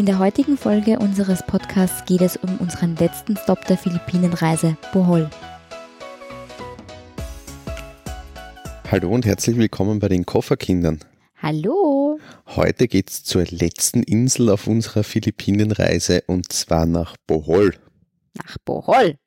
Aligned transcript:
In 0.00 0.06
der 0.06 0.18
heutigen 0.18 0.56
Folge 0.56 0.98
unseres 0.98 1.42
Podcasts 1.46 2.06
geht 2.06 2.22
es 2.22 2.38
um 2.38 2.56
unseren 2.56 2.96
letzten 2.96 3.36
Stop 3.36 3.66
der 3.66 3.76
Philippinenreise, 3.76 4.78
Bohol. 4.94 5.28
Hallo 8.90 9.10
und 9.10 9.26
herzlich 9.26 9.58
willkommen 9.58 9.98
bei 9.98 10.08
den 10.08 10.24
Kofferkindern. 10.24 11.00
Hallo! 11.42 12.18
Heute 12.46 12.88
geht's 12.88 13.24
zur 13.24 13.44
letzten 13.44 14.02
Insel 14.02 14.48
auf 14.48 14.66
unserer 14.68 15.04
Philippinenreise 15.04 16.22
und 16.26 16.50
zwar 16.50 16.86
nach 16.86 17.18
Bohol. 17.26 17.74
Nach 18.38 18.56
Bohol! 18.64 19.18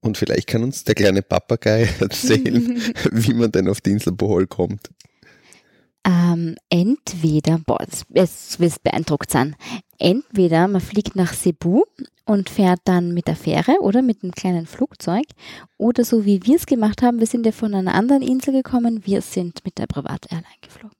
Und 0.00 0.18
vielleicht 0.18 0.48
kann 0.48 0.62
uns 0.62 0.84
der 0.84 0.94
kleine 0.94 1.22
Papagei 1.22 1.88
erzählen, 2.00 2.78
wie 3.10 3.32
man 3.32 3.52
denn 3.52 3.68
auf 3.68 3.80
die 3.80 3.92
Insel 3.92 4.12
Bohol 4.12 4.46
kommt. 4.46 4.90
Ähm, 6.04 6.56
entweder, 6.70 7.58
boah, 7.66 7.78
es 8.14 8.60
wird 8.60 8.82
beeindruckt 8.82 9.30
sein. 9.30 9.56
Entweder 9.98 10.68
man 10.68 10.80
fliegt 10.80 11.16
nach 11.16 11.34
Cebu 11.34 11.82
und 12.24 12.50
fährt 12.50 12.80
dann 12.84 13.14
mit 13.14 13.26
der 13.26 13.36
Fähre 13.36 13.80
oder 13.80 14.02
mit 14.02 14.22
einem 14.22 14.32
kleinen 14.32 14.66
Flugzeug. 14.66 15.24
Oder 15.76 16.04
so 16.04 16.24
wie 16.24 16.44
wir 16.44 16.56
es 16.56 16.66
gemacht 16.66 17.02
haben, 17.02 17.18
wir 17.18 17.26
sind 17.26 17.46
ja 17.46 17.52
von 17.52 17.74
einer 17.74 17.94
anderen 17.94 18.22
Insel 18.22 18.52
gekommen, 18.52 19.06
wir 19.06 19.22
sind 19.22 19.64
mit 19.64 19.78
der 19.78 19.86
Privat-Airline 19.86 20.46
geflogen 20.60 20.97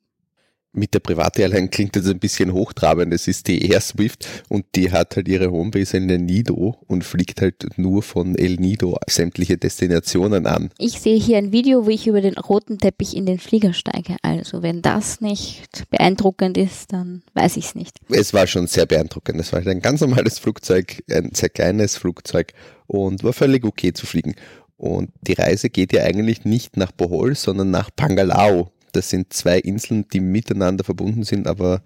mit 0.72 0.94
der 0.94 1.00
Privat-Airline 1.00 1.68
klingt 1.68 1.96
das 1.96 2.06
ein 2.06 2.18
bisschen 2.18 2.52
hochtrabend. 2.52 3.12
Das 3.12 3.26
ist 3.26 3.48
die 3.48 3.70
Air 3.70 3.80
Swift 3.80 4.26
und 4.48 4.66
die 4.74 4.92
hat 4.92 5.16
halt 5.16 5.28
ihre 5.28 5.50
Homebase 5.50 5.96
in 5.96 6.10
El 6.10 6.18
Nido 6.18 6.76
und 6.86 7.04
fliegt 7.04 7.40
halt 7.40 7.66
nur 7.76 8.02
von 8.02 8.36
El 8.36 8.56
Nido 8.56 8.96
sämtliche 9.08 9.56
Destinationen 9.56 10.46
an. 10.46 10.70
Ich 10.78 11.00
sehe 11.00 11.18
hier 11.18 11.38
ein 11.38 11.52
Video, 11.52 11.86
wo 11.86 11.90
ich 11.90 12.06
über 12.06 12.20
den 12.20 12.36
roten 12.36 12.78
Teppich 12.78 13.16
in 13.16 13.26
den 13.26 13.38
Flieger 13.38 13.72
steige. 13.72 14.16
Also 14.22 14.62
wenn 14.62 14.82
das 14.82 15.20
nicht 15.20 15.84
beeindruckend 15.90 16.56
ist, 16.56 16.92
dann 16.92 17.22
weiß 17.34 17.56
ich 17.56 17.66
es 17.66 17.74
nicht. 17.74 17.96
Es 18.10 18.34
war 18.34 18.46
schon 18.46 18.66
sehr 18.66 18.86
beeindruckend. 18.86 19.40
Es 19.40 19.52
war 19.52 19.60
halt 19.60 19.68
ein 19.68 19.80
ganz 19.80 20.00
normales 20.00 20.38
Flugzeug, 20.38 21.02
ein 21.10 21.30
sehr 21.34 21.48
kleines 21.48 21.96
Flugzeug 21.96 22.52
und 22.86 23.24
war 23.24 23.32
völlig 23.32 23.64
okay 23.64 23.92
zu 23.92 24.06
fliegen. 24.06 24.34
Und 24.76 25.10
die 25.22 25.32
Reise 25.32 25.70
geht 25.70 25.92
ja 25.92 26.04
eigentlich 26.04 26.44
nicht 26.44 26.76
nach 26.76 26.92
Bohol, 26.92 27.34
sondern 27.34 27.70
nach 27.70 27.90
Pangalao 27.94 28.70
das 28.92 29.10
sind 29.10 29.32
zwei 29.32 29.58
Inseln, 29.58 30.06
die 30.12 30.20
miteinander 30.20 30.84
verbunden 30.84 31.24
sind, 31.24 31.46
aber 31.46 31.82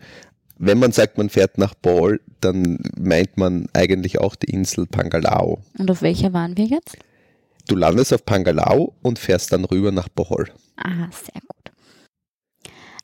wenn 0.58 0.78
man 0.78 0.92
sagt, 0.92 1.18
man 1.18 1.28
fährt 1.28 1.58
nach 1.58 1.74
Ball, 1.74 2.20
dann 2.40 2.78
meint 2.96 3.36
man 3.36 3.66
eigentlich 3.72 4.20
auch 4.20 4.36
die 4.36 4.50
Insel 4.50 4.86
Pangalao. 4.86 5.60
Und 5.76 5.90
auf 5.90 6.02
welcher 6.02 6.32
waren 6.32 6.56
wir 6.56 6.66
jetzt? 6.66 6.96
Du 7.66 7.74
landest 7.74 8.12
auf 8.12 8.24
Pangalao 8.24 8.94
und 9.02 9.18
fährst 9.18 9.52
dann 9.52 9.64
rüber 9.64 9.90
nach 9.90 10.08
Bohol. 10.08 10.50
Ah, 10.76 11.08
sehr 11.10 11.40
gut. 11.40 11.72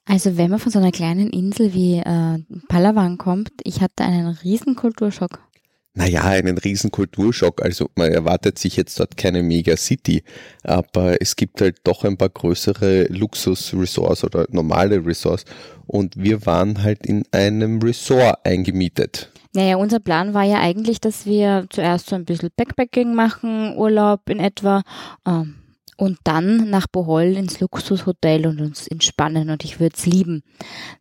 Also 0.05 0.37
wenn 0.37 0.51
man 0.51 0.59
von 0.59 0.73
so 0.73 0.79
einer 0.79 0.93
kleinen 0.93 1.31
Insel 1.31 1.75
wie 1.75 1.99
äh, 1.99 2.39
Palawan 2.69 3.19
kommt, 3.19 3.53
ich 3.65 3.81
hatte 3.81 4.05
einen 4.05 4.29
riesen 4.29 4.75
Kulturschock 4.75 5.41
naja, 5.99 6.23
einen 6.23 6.59
riesen 6.59 6.93
Kulturschock. 6.93 7.61
Also 7.61 7.91
man 7.97 8.13
erwartet 8.13 8.57
sich 8.57 8.77
jetzt 8.77 9.01
dort 9.01 9.17
keine 9.17 9.43
Mega-City, 9.43 10.23
aber 10.63 11.21
es 11.21 11.35
gibt 11.35 11.61
halt 11.61 11.79
doch 11.83 12.05
ein 12.05 12.17
paar 12.17 12.29
größere 12.29 13.07
Luxus-Resorts 13.09 14.23
oder 14.23 14.47
normale 14.51 15.05
Resorts 15.05 15.45
und 15.87 16.15
wir 16.17 16.47
waren 16.47 16.85
halt 16.85 17.05
in 17.05 17.25
einem 17.33 17.83
Resort 17.83 18.39
eingemietet. 18.45 19.33
Naja, 19.55 19.77
unser 19.77 19.99
Plan 19.99 20.35
war 20.35 20.45
ja 20.45 20.61
eigentlich, 20.61 21.01
dass 21.01 21.27
wir 21.27 21.67
zuerst 21.69 22.09
so 22.09 22.15
ein 22.15 22.25
bisschen 22.25 22.51
Backpacking 22.57 23.15
machen, 23.15 23.77
Urlaub 23.77 24.31
in 24.31 24.39
etwa. 24.39 24.83
Ähm, 25.27 25.57
und 25.99 26.19
dann 26.23 26.71
nach 26.71 26.87
Bohol 26.87 27.37
ins 27.37 27.59
Luxushotel 27.59 28.47
und 28.47 28.61
uns 28.61 28.87
entspannen 28.87 29.51
und 29.51 29.65
ich 29.65 29.81
würde 29.81 29.97
es 29.97 30.07
lieben. 30.07 30.45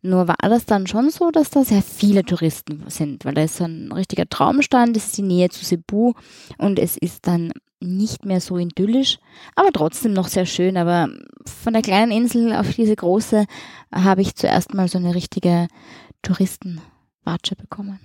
Nur 0.02 0.28
war 0.28 0.36
das 0.42 0.66
dann 0.66 0.88
schon 0.88 1.12
so, 1.12 1.30
dass 1.30 1.52
da 1.52 1.64
sehr 1.64 1.84
viele 1.84 2.24
Touristen 2.24 2.84
sind, 2.88 3.24
weil 3.24 3.36
da 3.36 3.44
ist 3.44 3.62
ein 3.62 3.92
richtiger 3.92 4.28
Traumstand, 4.28 4.98
es 4.98 5.06
ist 5.06 5.18
die 5.18 5.22
Nähe 5.22 5.50
zu 5.50 5.64
Cebu 5.64 6.14
und 6.58 6.80
es 6.80 6.98
ist 6.98 7.28
dann 7.28 7.54
nicht 7.80 8.26
mehr 8.26 8.42
so 8.42 8.58
idyllisch, 8.58 9.20
aber 9.56 9.72
trotzdem 9.72 10.14
noch 10.14 10.28
sehr 10.28 10.48
schön. 10.48 10.78
Aber 10.78 11.10
von 11.46 11.74
der 11.74 11.84
kleinen 11.84 12.12
Insel 12.12 12.54
auf 12.54 12.74
diese 12.74 12.96
große 12.96 13.46
habe 13.94 14.22
ich 14.22 14.36
zuerst 14.36 14.74
mal 14.74 14.88
so 14.88 14.98
eine 14.98 15.14
richtige 15.14 15.68
Touristenwatsche 16.24 17.56
bekommen 17.56 18.00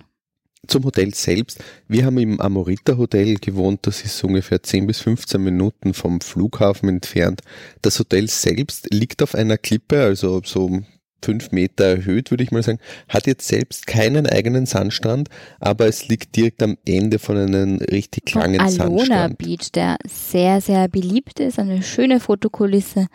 zum 0.67 0.85
Hotel 0.85 1.13
selbst. 1.13 1.63
Wir 1.87 2.05
haben 2.05 2.17
im 2.17 2.39
Amorita 2.39 2.97
Hotel 2.97 3.35
gewohnt, 3.35 3.81
das 3.83 4.03
ist 4.03 4.23
ungefähr 4.23 4.63
10 4.63 4.87
bis 4.87 4.99
15 5.01 5.43
Minuten 5.43 5.93
vom 5.93 6.21
Flughafen 6.21 6.89
entfernt. 6.89 7.41
Das 7.81 7.99
Hotel 7.99 8.29
selbst 8.29 8.93
liegt 8.93 9.21
auf 9.21 9.35
einer 9.35 9.57
Klippe, 9.57 10.01
also 10.01 10.41
so 10.43 10.81
fünf 11.23 11.51
Meter 11.51 11.85
erhöht, 11.85 12.31
würde 12.31 12.43
ich 12.43 12.51
mal 12.51 12.63
sagen, 12.63 12.79
hat 13.09 13.27
jetzt 13.27 13.47
selbst 13.47 13.87
keinen 13.87 14.27
eigenen 14.27 14.65
Sandstrand, 14.65 15.29
aber 15.59 15.87
es 15.87 16.07
liegt 16.07 16.35
direkt 16.35 16.61
am 16.63 16.77
Ende 16.85 17.19
von 17.19 17.37
einem 17.37 17.77
richtig 17.77 18.33
langen 18.33 18.59
Alona 18.59 18.71
Sandstrand. 18.71 19.11
Alona 19.11 19.35
Beach, 19.35 19.71
der 19.71 19.97
sehr, 20.07 20.61
sehr 20.61 20.87
beliebt 20.87 21.39
ist, 21.39 21.59
eine 21.59 21.81
schöne 21.83 22.19
Fotokulisse 22.19 23.07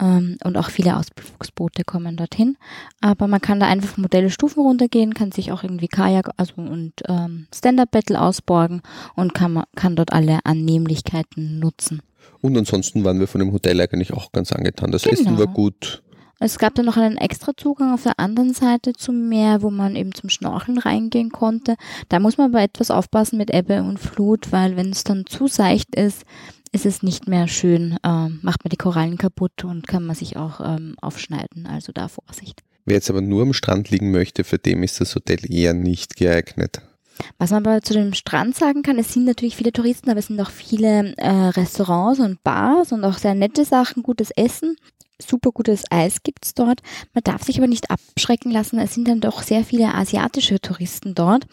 ähm, 0.00 0.38
und 0.44 0.56
auch 0.56 0.70
viele 0.70 0.96
Ausflugsboote 0.96 1.84
kommen 1.84 2.16
dorthin. 2.16 2.56
Aber 3.00 3.26
man 3.26 3.40
kann 3.40 3.60
da 3.60 3.66
einfach 3.66 3.96
Modelle-Stufen 3.96 4.62
runtergehen, 4.62 5.14
kann 5.14 5.32
sich 5.32 5.52
auch 5.52 5.62
irgendwie 5.62 5.88
Kajak 5.88 6.30
also 6.36 6.54
und 6.56 6.92
ähm, 7.08 7.46
Stand-Up-Battle 7.54 8.20
ausborgen 8.20 8.82
und 9.16 9.34
kann, 9.34 9.62
kann 9.74 9.96
dort 9.96 10.12
alle 10.12 10.40
Annehmlichkeiten 10.44 11.58
nutzen. 11.58 12.02
Und 12.40 12.56
ansonsten 12.56 13.04
waren 13.04 13.18
wir 13.18 13.26
von 13.26 13.40
dem 13.40 13.52
Hotel 13.52 13.80
eigentlich 13.80 14.12
auch 14.12 14.32
ganz 14.32 14.52
angetan. 14.52 14.92
Das 14.92 15.02
genau. 15.02 15.14
Essen 15.14 15.38
war 15.38 15.46
gut. 15.46 16.02
Es 16.40 16.58
gab 16.58 16.74
dann 16.76 16.86
noch 16.86 16.96
einen 16.96 17.16
extra 17.16 17.56
Zugang 17.56 17.92
auf 17.92 18.04
der 18.04 18.18
anderen 18.20 18.54
Seite 18.54 18.92
zum 18.92 19.28
Meer, 19.28 19.62
wo 19.62 19.70
man 19.70 19.96
eben 19.96 20.14
zum 20.14 20.30
Schnorcheln 20.30 20.78
reingehen 20.78 21.30
konnte. 21.30 21.74
Da 22.08 22.20
muss 22.20 22.38
man 22.38 22.50
aber 22.50 22.62
etwas 22.62 22.90
aufpassen 22.90 23.38
mit 23.38 23.52
Ebbe 23.52 23.82
und 23.82 23.98
Flut, 23.98 24.52
weil 24.52 24.76
wenn 24.76 24.90
es 24.90 25.02
dann 25.02 25.26
zu 25.26 25.48
seicht 25.48 25.96
ist, 25.96 26.24
ist 26.70 26.86
es 26.86 27.02
nicht 27.02 27.26
mehr 27.26 27.48
schön, 27.48 27.96
äh, 28.04 28.28
macht 28.42 28.64
man 28.64 28.70
die 28.70 28.76
Korallen 28.76 29.18
kaputt 29.18 29.64
und 29.64 29.88
kann 29.88 30.04
man 30.04 30.14
sich 30.14 30.36
auch 30.36 30.60
ähm, 30.60 30.94
aufschneiden. 31.00 31.66
Also 31.66 31.92
da 31.92 32.08
Vorsicht. 32.08 32.62
Wer 32.84 32.96
jetzt 32.96 33.10
aber 33.10 33.20
nur 33.20 33.42
am 33.42 33.52
Strand 33.52 33.90
liegen 33.90 34.12
möchte, 34.12 34.44
für 34.44 34.58
den 34.58 34.82
ist 34.82 35.00
das 35.00 35.14
Hotel 35.14 35.38
eher 35.50 35.74
nicht 35.74 36.16
geeignet. 36.16 36.82
Was 37.38 37.50
man 37.50 37.66
aber 37.66 37.82
zu 37.82 37.94
dem 37.94 38.14
Strand 38.14 38.54
sagen 38.54 38.82
kann, 38.82 38.98
es 38.98 39.12
sind 39.12 39.24
natürlich 39.24 39.56
viele 39.56 39.72
Touristen, 39.72 40.08
aber 40.08 40.20
es 40.20 40.28
sind 40.28 40.40
auch 40.40 40.50
viele 40.50 41.16
äh, 41.16 41.30
Restaurants 41.30 42.20
und 42.20 42.42
Bars 42.44 42.92
und 42.92 43.04
auch 43.04 43.18
sehr 43.18 43.34
nette 43.34 43.64
Sachen, 43.64 44.04
gutes 44.04 44.30
Essen 44.30 44.76
super 45.20 45.50
gutes 45.50 45.84
Eis 45.90 46.22
gibt's 46.22 46.54
dort. 46.54 46.80
Man 47.14 47.24
darf 47.24 47.42
sich 47.42 47.58
aber 47.58 47.66
nicht 47.66 47.90
abschrecken 47.90 48.50
lassen. 48.50 48.78
Es 48.78 48.94
sind 48.94 49.08
dann 49.08 49.20
doch 49.20 49.42
sehr 49.42 49.64
viele 49.64 49.94
asiatische 49.94 50.60
Touristen 50.60 51.14
dort. 51.14 51.46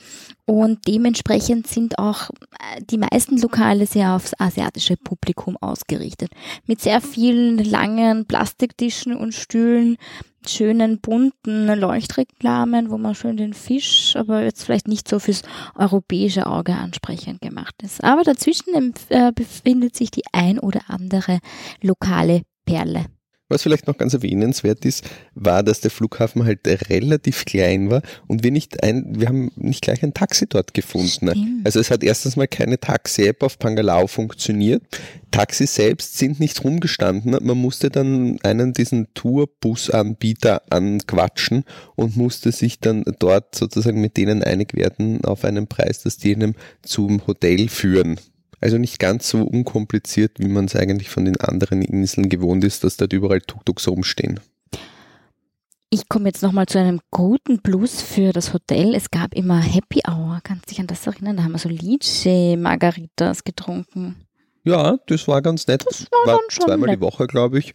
Und 0.45 0.87
dementsprechend 0.87 1.67
sind 1.67 1.97
auch 1.97 2.29
äh, 2.29 2.81
die 2.81 2.97
meisten 2.97 3.37
Lokale 3.37 3.85
sehr 3.85 4.13
aufs 4.13 4.33
asiatische 4.39 4.95
Publikum 4.97 5.57
ausgerichtet. 5.57 6.31
Mit 6.67 6.81
sehr 6.81 7.01
vielen 7.01 7.57
langen 7.57 8.25
Plastiktischen 8.25 9.15
und 9.15 9.33
Stühlen, 9.33 9.97
schönen 10.47 10.99
bunten 10.99 11.67
Leuchtreklamen, 11.67 12.91
wo 12.91 12.97
man 12.97 13.15
schön 13.15 13.37
den 13.37 13.53
Fisch, 13.53 14.15
aber 14.15 14.43
jetzt 14.43 14.63
vielleicht 14.63 14.87
nicht 14.87 15.07
so 15.07 15.19
fürs 15.19 15.41
europäische 15.75 16.45
Auge 16.45 16.75
ansprechend 16.75 17.41
gemacht 17.41 17.75
ist. 17.83 18.03
Aber 18.03 18.23
dazwischen 18.23 18.93
äh, 19.09 19.31
befindet 19.33 19.95
sich 19.95 20.11
die 20.11 20.23
ein 20.31 20.59
oder 20.59 20.81
andere 20.87 21.39
lokale 21.81 22.43
Perle. 22.65 23.05
Was 23.47 23.61
vielleicht 23.61 23.85
noch 23.85 23.97
ganz 23.97 24.15
erwähnenswert 24.15 24.85
ist, 24.85 25.07
war, 25.35 25.61
dass 25.61 25.79
der 25.79 25.91
Flughafen 25.91 26.45
halt 26.45 26.61
relativ 26.89 27.45
klein 27.45 27.91
war 27.91 28.01
und 28.25 28.43
wir 28.43 28.49
nicht 28.49 28.81
ein, 28.81 29.19
wir 29.19 29.27
haben 29.27 29.51
nicht 29.55 29.83
gleich 29.83 30.01
ein 30.01 30.15
Taxi 30.15 30.47
dort 30.47 30.73
gefunden. 30.73 31.29
Stimmt. 31.29 31.63
Also 31.63 31.79
es 31.79 31.91
hat 31.91 32.03
erstens 32.03 32.37
mal 32.37 32.47
keine 32.47 32.79
Taxi-App 32.79 33.43
auf 33.43 33.59
Pangalao 33.59 34.07
funktioniert. 34.07 34.81
Taxis 35.29 35.75
selbst 35.75 36.17
sind 36.17 36.39
nicht 36.39 36.63
rumgestanden. 36.63 37.37
Man 37.39 37.57
musste 37.57 37.91
dann 37.91 38.39
einen 38.41 38.73
diesen 38.73 39.13
Tourbus-Anbieter 39.13 40.63
anquatschen 40.71 41.65
und 41.95 42.17
musste 42.17 42.51
sich 42.51 42.79
dann 42.79 43.03
dort 43.19 43.53
sozusagen 43.53 44.01
mit 44.01 44.17
denen 44.17 44.41
einig 44.41 44.73
werden 44.73 45.23
auf 45.23 45.45
einen 45.45 45.67
Preis, 45.67 46.01
dass 46.01 46.17
die 46.17 46.33
einem 46.33 46.55
zum 46.81 47.27
Hotel 47.27 47.69
führen. 47.69 48.19
Also 48.61 48.77
nicht 48.77 48.99
ganz 48.99 49.29
so 49.29 49.41
unkompliziert, 49.43 50.39
wie 50.39 50.47
man 50.47 50.65
es 50.65 50.75
eigentlich 50.75 51.09
von 51.09 51.25
den 51.25 51.39
anderen 51.39 51.81
Inseln 51.81 52.29
gewohnt 52.29 52.63
ist, 52.63 52.83
dass 52.83 52.97
dort 52.97 53.13
überall 53.13 53.41
Tuk-Tuks 53.41 53.87
rumstehen. 53.87 54.39
Ich 55.89 56.09
komme 56.09 56.27
jetzt 56.27 56.41
nochmal 56.41 56.65
zu 56.65 56.79
einem 56.79 56.99
guten 57.11 57.61
Plus 57.61 58.01
für 58.01 58.33
das 58.33 58.53
Hotel. 58.53 58.95
Es 58.95 59.11
gab 59.11 59.33
immer 59.33 59.61
Happy 59.61 60.01
Hour. 60.07 60.39
Kannst 60.43 60.65
du 60.65 60.69
dich 60.69 60.79
an 60.79 60.87
das 60.87 61.05
erinnern? 61.07 61.37
Da 61.37 61.43
haben 61.43 61.53
wir 61.53 61.59
so 61.59 61.69
Lice 61.69 62.57
Margaritas 62.57 63.43
getrunken. 63.43 64.15
Ja, 64.63 64.97
das 65.07 65.27
war 65.27 65.41
ganz 65.41 65.67
nett. 65.67 65.85
Das 65.87 66.07
war, 66.11 66.33
war 66.33 66.39
zweimal 66.49 66.89
nett. 66.89 66.97
die 66.97 67.01
Woche, 67.01 67.27
glaube 67.27 67.59
ich. 67.59 67.73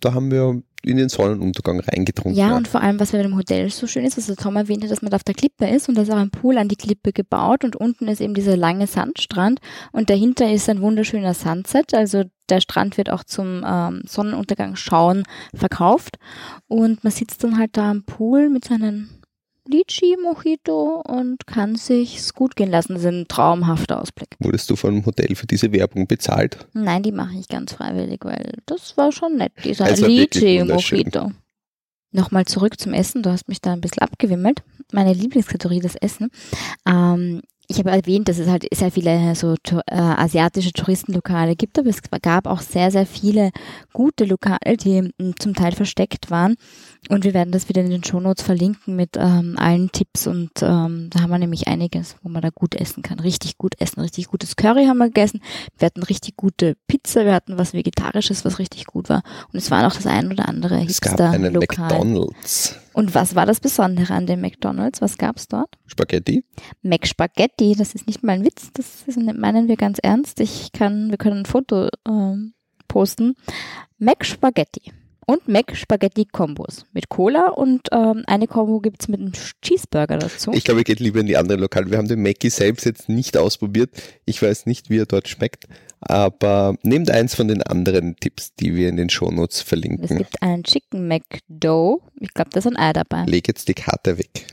Da 0.00 0.14
haben 0.14 0.30
wir 0.30 0.62
in 0.82 0.96
den 0.96 1.08
Sonnenuntergang 1.08 1.80
reingetrunken. 1.80 2.38
Ja, 2.38 2.56
und 2.56 2.66
vor 2.66 2.80
allem, 2.80 2.98
was 2.98 3.12
bei 3.12 3.22
dem 3.22 3.36
Hotel 3.36 3.70
so 3.70 3.86
schön 3.86 4.04
ist, 4.04 4.16
also 4.16 4.34
Tom 4.34 4.56
erwähnte, 4.56 4.88
dass 4.88 5.02
man 5.02 5.10
da 5.10 5.16
auf 5.16 5.24
der 5.24 5.34
Klippe 5.34 5.68
ist 5.68 5.88
und 5.88 5.96
da 5.96 6.02
ist 6.02 6.10
auch 6.10 6.16
ein 6.16 6.30
Pool 6.30 6.56
an 6.58 6.68
die 6.68 6.76
Klippe 6.76 7.12
gebaut 7.12 7.64
und 7.64 7.76
unten 7.76 8.08
ist 8.08 8.20
eben 8.20 8.34
dieser 8.34 8.56
lange 8.56 8.86
Sandstrand 8.86 9.60
und 9.92 10.08
dahinter 10.08 10.50
ist 10.50 10.68
ein 10.70 10.80
wunderschöner 10.80 11.34
Sunset, 11.34 11.94
also 11.94 12.24
der 12.48 12.60
Strand 12.60 12.96
wird 12.96 13.10
auch 13.10 13.24
zum 13.24 13.62
ähm, 13.66 14.02
Sonnenuntergang 14.06 14.74
schauen 14.76 15.24
verkauft 15.54 16.18
und 16.66 17.04
man 17.04 17.12
sitzt 17.12 17.44
dann 17.44 17.58
halt 17.58 17.76
da 17.76 17.90
am 17.90 18.04
Pool 18.04 18.48
mit 18.48 18.64
seinen 18.64 19.19
Lychee 19.70 20.16
Mojito 20.22 21.02
und 21.06 21.46
kann 21.46 21.76
sich's 21.76 22.34
gut 22.34 22.56
gehen 22.56 22.70
lassen. 22.70 22.94
Das 22.94 23.02
ist 23.02 23.08
ein 23.08 23.26
traumhafter 23.28 24.00
Ausblick. 24.00 24.36
Wurdest 24.40 24.68
du 24.70 24.76
vom 24.76 25.04
Hotel 25.06 25.34
für 25.34 25.46
diese 25.46 25.72
Werbung 25.72 26.06
bezahlt? 26.06 26.66
Nein, 26.72 27.02
die 27.02 27.12
mache 27.12 27.36
ich 27.38 27.48
ganz 27.48 27.72
freiwillig, 27.72 28.20
weil 28.24 28.52
das 28.66 28.96
war 28.96 29.12
schon 29.12 29.36
nett, 29.36 29.52
dieser 29.64 29.90
Es 29.90 30.02
war 30.02 30.08
wirklich 30.08 30.42
Lychee 30.42 30.60
wunderschön. 30.60 30.98
Mojito. 30.98 31.32
Nochmal 32.12 32.44
zurück 32.46 32.80
zum 32.80 32.92
Essen. 32.92 33.22
Du 33.22 33.30
hast 33.30 33.48
mich 33.48 33.60
da 33.60 33.72
ein 33.72 33.80
bisschen 33.80 34.02
abgewimmelt. 34.02 34.62
Meine 34.92 35.12
Lieblingskategorie, 35.12 35.78
das 35.80 35.94
Essen. 35.94 36.30
Ähm, 36.84 37.40
ich 37.68 37.78
habe 37.78 37.90
erwähnt, 37.92 38.28
dass 38.28 38.38
es 38.40 38.48
halt 38.48 38.66
sehr 38.74 38.90
viele 38.90 39.32
so 39.36 39.54
tu- 39.62 39.78
äh, 39.86 39.94
asiatische 39.94 40.72
Touristenlokale 40.72 41.54
gibt, 41.54 41.78
aber 41.78 41.88
es 41.88 42.00
gab 42.20 42.48
auch 42.48 42.62
sehr, 42.62 42.90
sehr 42.90 43.06
viele 43.06 43.52
gute 43.92 44.24
Lokale, 44.24 44.76
die 44.76 44.96
m, 45.18 45.34
zum 45.38 45.54
Teil 45.54 45.70
versteckt 45.70 46.32
waren. 46.32 46.56
Und 47.08 47.24
wir 47.24 47.34
werden 47.34 47.50
das 47.50 47.68
wieder 47.68 47.80
in 47.80 47.90
den 47.90 48.04
Shownotes 48.04 48.44
verlinken 48.44 48.94
mit 48.94 49.16
ähm, 49.16 49.56
allen 49.58 49.90
Tipps. 49.90 50.26
Und 50.26 50.50
ähm, 50.62 51.08
da 51.10 51.22
haben 51.22 51.30
wir 51.30 51.38
nämlich 51.38 51.66
einiges, 51.66 52.16
wo 52.22 52.28
man 52.28 52.42
da 52.42 52.50
gut 52.50 52.74
essen 52.74 53.02
kann. 53.02 53.18
Richtig 53.18 53.56
gut 53.58 53.74
essen. 53.80 54.00
Richtig 54.00 54.28
gutes 54.28 54.54
Curry 54.56 54.84
haben 54.84 54.98
wir 54.98 55.06
gegessen. 55.06 55.40
Wir 55.78 55.86
hatten 55.86 56.02
richtig 56.02 56.36
gute 56.36 56.76
Pizza. 56.86 57.24
Wir 57.24 57.34
hatten 57.34 57.58
was 57.58 57.72
Vegetarisches, 57.72 58.44
was 58.44 58.58
richtig 58.58 58.84
gut 58.84 59.08
war. 59.08 59.22
Und 59.52 59.58
es 59.58 59.70
war 59.70 59.82
noch 59.82 59.94
das 59.94 60.06
ein 60.06 60.30
oder 60.30 60.48
andere 60.48 60.84
Es 60.84 61.00
gab 61.00 61.18
einen 61.20 61.54
Hipster-Lokal. 61.54 61.88
McDonalds. 61.88 62.76
Und 62.92 63.14
was 63.14 63.34
war 63.34 63.46
das 63.46 63.60
Besondere 63.60 64.12
an 64.12 64.26
dem 64.26 64.40
McDonalds? 64.40 65.00
Was 65.00 65.16
gab's 65.16 65.48
dort? 65.48 65.78
Spaghetti. 65.86 66.44
Mac 66.82 67.06
Spaghetti, 67.06 67.74
das 67.76 67.94
ist 67.94 68.06
nicht 68.06 68.22
mal 68.22 68.32
ein 68.32 68.44
Witz, 68.44 68.70
das 68.74 69.04
ist, 69.06 69.16
meinen 69.16 69.68
wir 69.68 69.76
ganz 69.76 69.98
ernst. 70.02 70.40
Ich 70.40 70.72
kann, 70.72 71.10
wir 71.10 71.16
können 71.16 71.38
ein 71.38 71.46
Foto 71.46 71.88
ähm, 72.06 72.52
posten. 72.88 73.36
Mac 73.98 74.24
Spaghetti 74.24 74.92
und 75.30 75.46
Mac 75.46 75.76
Spaghetti 75.76 76.24
Kombos 76.24 76.86
mit 76.92 77.08
Cola 77.08 77.50
und 77.50 77.82
ähm, 77.92 78.24
eine 78.26 78.48
Kombo 78.48 78.80
gibt's 78.80 79.06
mit 79.06 79.20
einem 79.20 79.32
Cheeseburger 79.62 80.18
dazu. 80.18 80.50
Ich 80.52 80.64
glaube, 80.64 80.80
ich 80.80 80.86
gehe 80.86 80.96
lieber 80.96 81.20
in 81.20 81.26
die 81.26 81.36
anderen 81.36 81.60
Lokale. 81.60 81.88
Wir 81.88 81.98
haben 81.98 82.08
den 82.08 82.20
Mackie 82.20 82.50
selbst 82.50 82.84
jetzt 82.84 83.08
nicht 83.08 83.36
ausprobiert. 83.36 83.90
Ich 84.24 84.42
weiß 84.42 84.66
nicht, 84.66 84.90
wie 84.90 84.98
er 84.98 85.06
dort 85.06 85.28
schmeckt. 85.28 85.68
Aber 86.00 86.74
nehmt 86.82 87.12
eins 87.12 87.36
von 87.36 87.46
den 87.46 87.62
anderen 87.62 88.16
Tipps, 88.16 88.54
die 88.56 88.74
wir 88.74 88.88
in 88.88 88.96
den 88.96 89.08
Shownotes 89.08 89.58
es 89.58 89.62
verlinken. 89.62 90.18
gibt 90.18 90.42
einen 90.42 90.64
Chicken 90.64 91.06
McDough. 91.06 92.00
Ich 92.18 92.34
glaube, 92.34 92.50
da 92.50 92.58
ist 92.58 92.66
ein 92.66 92.76
Ei 92.76 92.92
dabei. 92.92 93.24
Leg 93.26 93.46
jetzt 93.46 93.68
die 93.68 93.74
Karte 93.74 94.18
weg. 94.18 94.46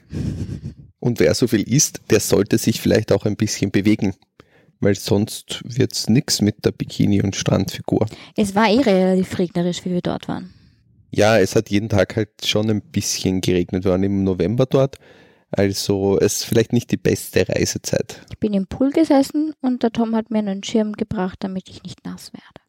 Und 0.99 1.19
wer 1.19 1.33
so 1.33 1.47
viel 1.47 1.63
isst, 1.63 2.01
der 2.11 2.19
sollte 2.19 2.59
sich 2.59 2.81
vielleicht 2.81 3.11
auch 3.11 3.25
ein 3.25 3.35
bisschen 3.35 3.71
bewegen. 3.71 4.13
Weil 4.79 4.93
sonst 4.93 5.63
wird's 5.63 6.07
nix 6.07 6.39
mit 6.39 6.63
der 6.65 6.71
Bikini- 6.71 7.23
und 7.23 7.35
Strandfigur. 7.35 8.05
Es 8.35 8.53
war 8.53 8.69
eh 8.69 8.79
relativ 8.79 9.39
regnerisch, 9.39 9.83
wie 9.85 9.91
wir 9.91 10.01
dort 10.01 10.27
waren. 10.27 10.53
Ja, 11.17 11.39
es 11.39 11.55
hat 11.55 11.71
jeden 11.71 11.89
Tag 11.89 12.15
halt 12.15 12.45
schon 12.45 12.69
ein 12.69 12.79
bisschen 12.79 13.41
geregnet. 13.41 13.85
Wir 13.85 13.91
waren 13.91 14.03
im 14.03 14.23
November 14.23 14.67
dort. 14.67 14.97
Also 15.49 16.19
es 16.19 16.41
ist 16.41 16.43
vielleicht 16.43 16.73
nicht 16.73 16.91
die 16.91 16.97
beste 16.97 17.49
Reisezeit. 17.49 18.21
Ich 18.29 18.37
bin 18.37 18.53
im 18.53 18.67
Pool 18.67 18.91
gesessen 18.91 19.55
und 19.61 19.81
der 19.81 19.91
Tom 19.91 20.15
hat 20.15 20.29
mir 20.29 20.37
einen 20.37 20.63
Schirm 20.63 20.93
gebracht, 20.93 21.39
damit 21.39 21.69
ich 21.69 21.81
nicht 21.81 22.05
nass 22.05 22.33
werde. 22.33 22.61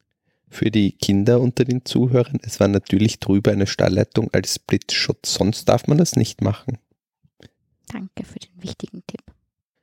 Für 0.48 0.70
die 0.70 0.92
Kinder 0.92 1.42
unter 1.42 1.66
den 1.66 1.84
Zuhörern, 1.84 2.38
es 2.42 2.58
war 2.58 2.68
natürlich 2.68 3.20
drüber 3.20 3.52
eine 3.52 3.66
Stahlleitung 3.66 4.30
als 4.32 4.58
Blitzschutz. 4.58 5.34
Sonst 5.34 5.68
darf 5.68 5.86
man 5.86 5.98
das 5.98 6.16
nicht 6.16 6.40
machen. 6.40 6.78
Danke 7.92 8.24
für 8.24 8.38
den 8.38 8.62
wichtigen 8.62 9.02
Tipp. 9.06 9.24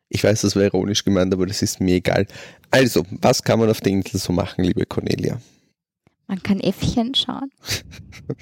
Ich 0.09 0.23
weiß, 0.23 0.41
das 0.41 0.55
war 0.55 0.63
ironisch 0.63 1.03
gemeint, 1.03 1.31
aber 1.31 1.45
das 1.45 1.61
ist 1.61 1.81
mir 1.81 1.97
egal. 1.97 2.25
Also, 2.71 3.05
was 3.11 3.43
kann 3.43 3.59
man 3.59 3.69
auf 3.69 3.81
der 3.81 3.91
Insel 3.91 4.19
so 4.19 4.33
machen, 4.33 4.63
liebe 4.63 4.87
Cornelia? 4.87 5.39
Man 6.27 6.41
kann 6.41 6.59
Äffchen 6.59 7.15
schauen. 7.15 7.51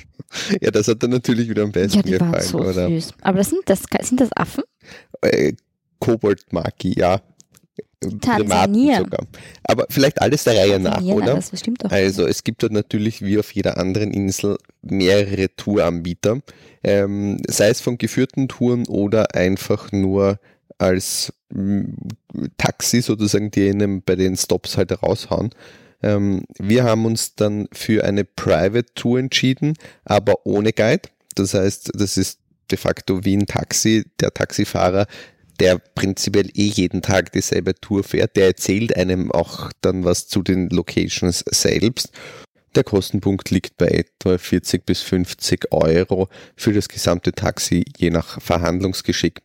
Ja, 0.61 0.71
das 0.71 0.87
hat 0.87 1.03
dann 1.03 1.11
natürlich 1.11 1.47
wieder 1.47 1.61
am 1.61 1.71
besten 1.71 1.97
Ja, 1.97 2.01
die 2.01 2.19
waren 2.19 2.31
gefallen, 2.31 2.49
so 2.49 2.57
oder? 2.59 2.87
süß. 2.87 3.13
Aber 3.21 3.37
das 3.37 3.51
sind 3.51 3.61
das, 3.67 3.83
sind 4.01 4.19
das 4.19 4.31
Affen? 4.35 4.63
Äh, 5.21 5.53
Koboldmaki, 5.99 6.99
ja. 6.99 7.21
Tansania. 8.19 8.97
sogar. 8.97 9.25
Aber 9.63 9.85
vielleicht 9.89 10.21
alles 10.21 10.43
der 10.43 10.57
Reihe 10.57 10.79
nach, 10.79 10.95
Tansania, 10.95 11.15
oder? 11.15 11.35
Das 11.35 11.51
stimmt 11.59 11.83
doch. 11.83 11.91
Also 11.91 12.25
es 12.25 12.43
gibt 12.43 12.63
dort 12.63 12.73
natürlich 12.73 13.21
wie 13.21 13.37
auf 13.37 13.51
jeder 13.53 13.77
anderen 13.77 14.11
Insel 14.11 14.57
mehrere 14.81 15.55
Touranbieter, 15.55 16.39
ähm, 16.83 17.37
sei 17.47 17.69
es 17.69 17.79
von 17.79 17.97
geführten 17.97 18.47
Touren 18.47 18.87
oder 18.87 19.35
einfach 19.35 19.91
nur 19.91 20.39
als 20.77 21.31
Taxi 22.57 23.01
sozusagen, 23.01 23.51
die 23.51 23.67
ihnen 23.67 24.01
bei 24.01 24.15
den 24.15 24.35
Stops 24.35 24.77
halt 24.77 25.03
raushauen. 25.03 25.51
Ähm, 26.03 26.43
wir 26.59 26.83
haben 26.83 27.05
uns 27.05 27.35
dann 27.35 27.67
für 27.71 28.03
eine 28.03 28.25
Private 28.25 28.93
Tour 28.93 29.19
entschieden, 29.19 29.73
aber 30.05 30.45
ohne 30.45 30.73
Guide. 30.73 31.09
Das 31.35 31.53
heißt, 31.53 31.91
das 31.95 32.17
ist 32.17 32.39
de 32.69 32.77
facto 32.77 33.25
wie 33.25 33.35
ein 33.35 33.47
Taxi. 33.47 34.05
Der 34.19 34.33
Taxifahrer 34.33 35.07
der 35.59 35.77
prinzipiell 35.77 36.49
eh 36.55 36.67
jeden 36.67 37.01
Tag 37.01 37.31
dieselbe 37.31 37.75
Tour 37.75 38.03
fährt, 38.03 38.35
der 38.35 38.47
erzählt 38.47 38.95
einem 38.95 39.31
auch 39.31 39.71
dann 39.81 40.03
was 40.03 40.27
zu 40.27 40.41
den 40.41 40.69
Locations 40.69 41.43
selbst. 41.47 42.11
Der 42.75 42.83
Kostenpunkt 42.83 43.51
liegt 43.51 43.77
bei 43.77 43.87
etwa 43.87 44.37
40 44.37 44.85
bis 44.85 45.01
50 45.01 45.71
Euro 45.71 46.27
für 46.55 46.73
das 46.73 46.89
gesamte 46.89 47.31
Taxi, 47.31 47.85
je 47.97 48.09
nach 48.09 48.41
Verhandlungsgeschick. 48.41 49.41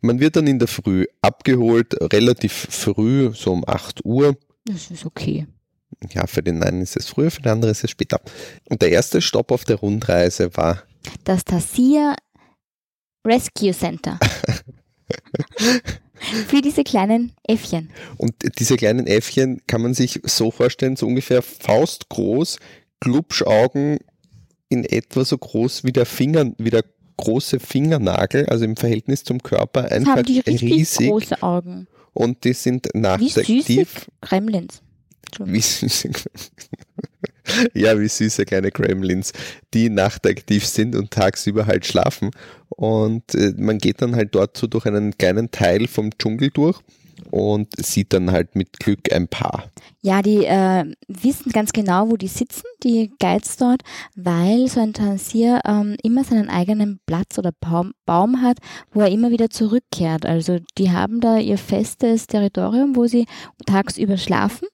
Man 0.00 0.20
wird 0.20 0.36
dann 0.36 0.46
in 0.46 0.58
der 0.58 0.68
Früh 0.68 1.04
abgeholt, 1.20 1.94
relativ 2.12 2.52
früh, 2.52 3.30
so 3.34 3.52
um 3.52 3.64
8 3.66 4.04
Uhr. 4.04 4.36
Das 4.64 4.90
ist 4.90 5.04
okay. 5.04 5.46
Ja, 6.12 6.26
für 6.26 6.42
den 6.42 6.62
einen 6.62 6.82
ist 6.82 6.96
es 6.96 7.08
früher, 7.08 7.30
für 7.30 7.42
den 7.42 7.52
anderen 7.52 7.72
ist 7.72 7.84
es 7.84 7.90
später. 7.90 8.20
Und 8.68 8.82
der 8.82 8.90
erste 8.90 9.20
Stopp 9.20 9.50
auf 9.50 9.64
der 9.64 9.76
Rundreise 9.76 10.56
war 10.56 10.82
Das 11.24 11.44
Tassia 11.44 12.14
Rescue 13.26 13.72
Center. 13.72 14.18
Für 16.46 16.60
diese 16.60 16.84
kleinen 16.84 17.32
Äffchen. 17.46 17.90
Und 18.16 18.34
diese 18.58 18.76
kleinen 18.76 19.06
Äffchen 19.08 19.60
kann 19.66 19.82
man 19.82 19.92
sich 19.94 20.20
so 20.24 20.50
vorstellen, 20.50 20.94
so 20.96 21.06
ungefähr 21.06 21.42
faustgroß, 21.42 22.58
Glubschaugen 23.00 23.98
in 24.68 24.84
etwa 24.84 25.24
so 25.24 25.36
groß 25.36 25.82
wie 25.84 25.92
der 25.92 26.06
Finger, 26.06 26.52
wie 26.58 26.70
der 26.70 26.84
große 27.16 27.58
Fingernagel, 27.60 28.46
also 28.46 28.64
im 28.64 28.76
Verhältnis 28.76 29.24
zum 29.24 29.42
Körper, 29.42 29.82
Das 29.82 29.92
einfach 29.92 30.16
haben 30.16 30.24
die 30.24 30.38
richtig 30.40 30.62
riesig 30.62 31.08
große 31.08 31.42
Augen. 31.42 31.88
und 32.14 32.44
die 32.44 32.52
sind 32.52 32.86
Wie 32.94 33.28
süße 33.28 33.40
nachtaktiv. 33.40 34.10
Gremlins. 34.20 34.82
Wie 35.44 35.60
süße, 35.60 36.10
ja, 37.74 37.98
wie 37.98 38.08
süße 38.08 38.44
kleine 38.44 38.70
Gremlins, 38.70 39.32
die 39.74 39.88
nachtaktiv 39.88 40.66
sind 40.66 40.94
und 40.94 41.10
tagsüber 41.10 41.66
halt 41.66 41.86
schlafen. 41.86 42.30
Und 42.68 43.34
äh, 43.34 43.52
man 43.56 43.78
geht 43.78 44.02
dann 44.02 44.16
halt 44.16 44.34
dort 44.34 44.56
so 44.56 44.66
durch 44.66 44.86
einen 44.86 45.16
kleinen 45.16 45.50
Teil 45.50 45.86
vom 45.88 46.10
Dschungel 46.18 46.50
durch 46.50 46.80
und 47.30 47.68
sieht 47.76 48.12
dann 48.12 48.30
halt 48.30 48.56
mit 48.56 48.78
Glück 48.78 49.12
ein 49.12 49.28
Paar. 49.28 49.64
Ja, 50.00 50.22
die 50.22 50.44
äh, 50.44 50.84
wissen 51.08 51.52
ganz 51.52 51.72
genau, 51.72 52.10
wo 52.10 52.16
die 52.16 52.28
sitzen, 52.28 52.64
die 52.82 53.12
Guides 53.20 53.56
dort, 53.56 53.82
weil 54.16 54.68
so 54.68 54.80
ein 54.80 54.92
Tansier 54.92 55.60
ähm, 55.64 55.96
immer 56.02 56.24
seinen 56.24 56.50
eigenen 56.50 57.00
Platz 57.06 57.38
oder 57.38 57.52
Baum, 57.60 57.92
Baum 58.04 58.42
hat, 58.42 58.58
wo 58.92 59.00
er 59.00 59.10
immer 59.10 59.30
wieder 59.30 59.50
zurückkehrt. 59.50 60.26
Also 60.26 60.58
die 60.76 60.90
haben 60.90 61.20
da 61.20 61.38
ihr 61.38 61.58
festes 61.58 62.26
Territorium, 62.26 62.96
wo 62.96 63.06
sie 63.06 63.26
tagsüber 63.66 64.16
schlafen. 64.16 64.68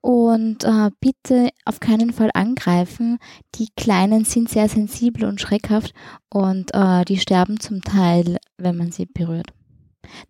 Und 0.00 0.64
äh, 0.64 0.90
bitte 1.00 1.50
auf 1.64 1.78
keinen 1.78 2.12
Fall 2.12 2.30
angreifen. 2.34 3.18
Die 3.54 3.68
Kleinen 3.76 4.24
sind 4.24 4.48
sehr 4.48 4.68
sensibel 4.68 5.24
und 5.24 5.40
schreckhaft 5.40 5.94
und 6.28 6.74
äh, 6.74 7.04
die 7.04 7.18
sterben 7.18 7.60
zum 7.60 7.82
Teil, 7.82 8.38
wenn 8.58 8.76
man 8.76 8.90
sie 8.90 9.06
berührt. 9.06 9.52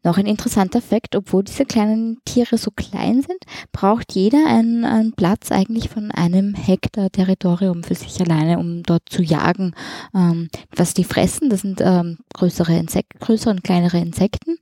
Noch 0.02 0.18
ein 0.18 0.26
interessanter 0.26 0.80
Fakt, 0.80 1.16
obwohl 1.16 1.44
diese 1.44 1.64
kleinen 1.64 2.18
Tiere 2.24 2.58
so 2.58 2.70
klein 2.70 3.22
sind, 3.22 3.38
braucht 3.72 4.12
jeder 4.14 4.46
einen, 4.46 4.84
einen 4.84 5.12
Platz 5.12 5.50
eigentlich 5.50 5.88
von 5.88 6.10
einem 6.10 6.54
Hektar 6.54 7.10
Territorium 7.10 7.82
für 7.82 7.94
sich 7.94 8.20
alleine, 8.20 8.58
um 8.58 8.82
dort 8.82 9.08
zu 9.08 9.22
jagen. 9.22 9.74
Ähm, 10.14 10.48
was 10.74 10.94
die 10.94 11.04
fressen, 11.04 11.50
das 11.50 11.60
sind 11.60 11.80
ähm, 11.80 12.18
größere, 12.34 12.76
Insek 12.76 13.06
größere 13.20 13.50
und 13.50 13.64
kleinere 13.64 13.98
Insekten. 13.98 14.56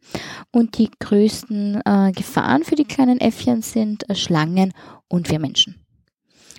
Und 0.51 0.79
die 0.79 0.91
größten 0.99 1.81
äh, 1.85 2.13
Gefahren 2.13 2.65
für 2.65 2.77
die 2.77 2.85
kleinen 2.85 3.21
Äffchen 3.21 3.63
sind 3.63 4.09
äh, 4.09 4.15
Schlangen 4.15 4.73
und 5.09 5.31
wir 5.31 5.39
Menschen. 5.39 5.77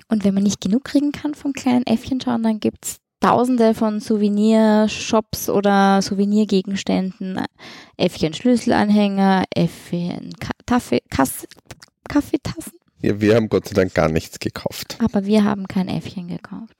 Und 0.07 0.25
wenn 0.25 0.33
man 0.33 0.43
nicht 0.43 0.61
genug 0.61 0.83
kriegen 0.83 1.11
kann 1.11 1.35
vom 1.35 1.53
kleinen 1.53 1.85
Äffchen 1.85 2.19
schauen, 2.19 2.43
dann 2.43 2.59
gibt's 2.59 3.00
Tausende 3.21 3.75
von 3.75 3.99
Souvenirshops 3.99 5.47
oder 5.49 6.01
Souvenirgegenständen, 6.01 7.39
Äffchen 7.95 8.33
Schlüsselanhänger, 8.33 9.43
Äffchen 9.55 10.33
Kass- 10.65 11.47
Kaffeetassen. 12.09 12.73
Ja, 12.99 13.21
wir 13.21 13.35
haben 13.35 13.47
Gott 13.47 13.67
sei 13.67 13.75
Dank 13.75 13.93
gar 13.93 14.09
nichts 14.09 14.39
gekauft. 14.39 14.97
Aber 15.03 15.25
wir 15.25 15.43
haben 15.43 15.67
kein 15.67 15.87
Äffchen 15.87 16.27
gekauft. 16.27 16.73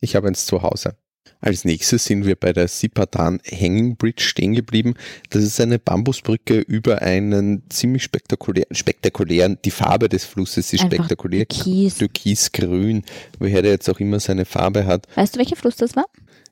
Ich 0.00 0.16
habe 0.16 0.26
eins 0.28 0.46
zu 0.46 0.62
Hause. 0.62 0.96
Als 1.40 1.64
nächstes 1.64 2.04
sind 2.06 2.24
wir 2.24 2.36
bei 2.36 2.52
der 2.52 2.68
Sipadan 2.68 3.40
Hanging 3.50 3.96
Bridge 3.96 4.22
stehen 4.22 4.54
geblieben. 4.54 4.94
Das 5.30 5.42
ist 5.44 5.60
eine 5.60 5.78
Bambusbrücke 5.78 6.58
über 6.60 7.02
einen 7.02 7.62
ziemlich 7.68 8.02
spektakulären, 8.02 8.74
spektakulären, 8.74 9.58
die 9.64 9.70
Farbe 9.70 10.08
des 10.08 10.24
Flusses 10.24 10.72
ist 10.72 10.82
Einfach 10.82 10.96
spektakulär, 10.96 11.46
Türkis. 11.46 11.96
türkisgrün, 11.96 13.04
woher 13.38 13.62
der 13.62 13.72
jetzt 13.72 13.90
auch 13.90 14.00
immer 14.00 14.20
seine 14.20 14.44
Farbe 14.44 14.86
hat. 14.86 15.06
Weißt 15.16 15.34
du, 15.34 15.38
welcher 15.38 15.56
Fluss 15.56 15.76
das 15.76 15.94
war? 15.96 16.06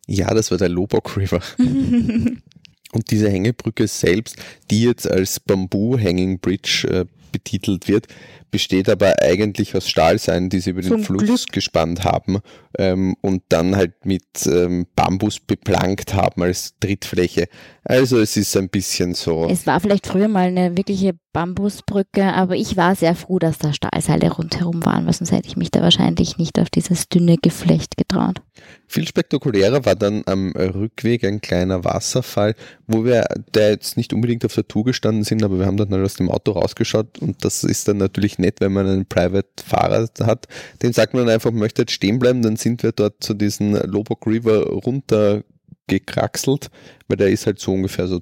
Ja, 0.07 0.35
das 0.35 0.51
war 0.51 0.59
der 0.59 0.69
Lobok 0.69 1.17
River. 1.17 1.41
Und 1.59 3.11
diese 3.11 3.31
Hängebrücke 3.31 3.89
selbst, 3.89 4.37
die 4.71 4.83
jetzt 4.83 5.11
als 5.11 5.41
Bamboo 5.41 5.99
Hanging 5.99 6.39
Bridge 6.39 6.87
äh, 6.91 7.07
betitelt 7.33 7.89
wird, 7.89 8.07
besteht 8.53 8.89
aber 8.89 9.15
eigentlich 9.21 9.75
aus 9.75 9.89
Stahlseilen, 9.89 10.49
die 10.49 10.61
sie 10.61 10.71
über 10.71 10.83
den 10.83 11.03
Fluss 11.03 11.47
Glück. 11.47 11.53
gespannt 11.53 12.05
haben 12.05 12.39
ähm, 12.79 13.17
und 13.21 13.43
dann 13.49 13.75
halt 13.75 14.05
mit 14.05 14.47
ähm, 14.47 14.87
Bambus 14.95 15.41
beplankt 15.41 16.15
haben 16.15 16.43
als 16.43 16.75
Trittfläche. 16.79 17.49
Also 17.85 18.21
es 18.21 18.37
ist 18.37 18.57
ein 18.57 18.69
bisschen 18.69 19.15
so. 19.15 19.49
Es 19.51 19.67
war 19.67 19.81
vielleicht 19.81 20.07
früher 20.07 20.29
mal 20.29 20.47
eine 20.47 20.77
wirkliche 20.77 21.15
Bambusbrücke, 21.33 22.33
aber 22.35 22.55
ich 22.55 22.77
war 22.77 22.95
sehr 22.95 23.17
froh, 23.17 23.39
dass 23.39 23.59
da 23.59 23.73
Stahlseile 23.73 24.31
rundherum 24.31 24.85
waren, 24.85 25.07
weil 25.07 25.15
sonst 25.15 25.33
hätte 25.33 25.49
ich 25.49 25.57
mich 25.57 25.71
da 25.71 25.81
wahrscheinlich 25.81 26.37
nicht 26.37 26.61
auf 26.61 26.71
dieses 26.71 27.09
dünne 27.09 27.39
Geflecht 27.39 27.97
getraut. 27.97 28.43
Viel 28.87 29.09
spektakulärer 29.09 29.85
war 29.85 29.97
dann 29.97 30.23
am 30.27 30.53
Rückweg 30.53 31.25
ein 31.25 31.41
kleiner 31.41 31.85
Wasserfall, 31.85 32.55
wo 32.87 33.05
wir, 33.05 33.25
der 33.55 33.71
jetzt 33.71 33.97
nicht 33.97 34.13
unbedingt 34.13 34.45
auf 34.45 34.55
der 34.55 34.69
Tour 34.69 34.85
gestanden 34.85 35.25
sind, 35.25 35.43
aber 35.43 35.59
wir 35.59 35.67
haben 35.67 35.79
dann 35.79 35.89
mal 35.89 36.05
aus 36.05 36.15
dem 36.15 36.31
Auto 36.31 36.53
rausgeschaut 36.53 37.19
und 37.19 37.45
das 37.45 37.65
ist 37.65 37.89
dann 37.89 37.97
natürlich 37.97 38.39
nett, 38.43 38.61
wenn 38.61 38.73
man 38.73 38.87
einen 38.87 39.07
Private-Fahrer 39.07 40.09
hat. 40.21 40.47
Dem 40.83 40.93
sagt 40.93 41.15
man 41.15 41.29
einfach, 41.29 41.51
möchte 41.51 41.83
jetzt 41.83 41.93
stehen 41.93 42.19
bleiben, 42.19 42.43
dann 42.43 42.57
sind 42.57 42.83
wir 42.83 42.93
dort 42.93 43.23
zu 43.23 43.35
diesem 43.35 43.75
Lobok 43.75 44.27
River 44.27 44.67
runtergekraxelt, 44.67 46.71
weil 47.09 47.17
der 47.17 47.31
ist 47.31 47.47
halt 47.47 47.59
so 47.59 47.73
ungefähr 47.73 48.07
so 48.07 48.21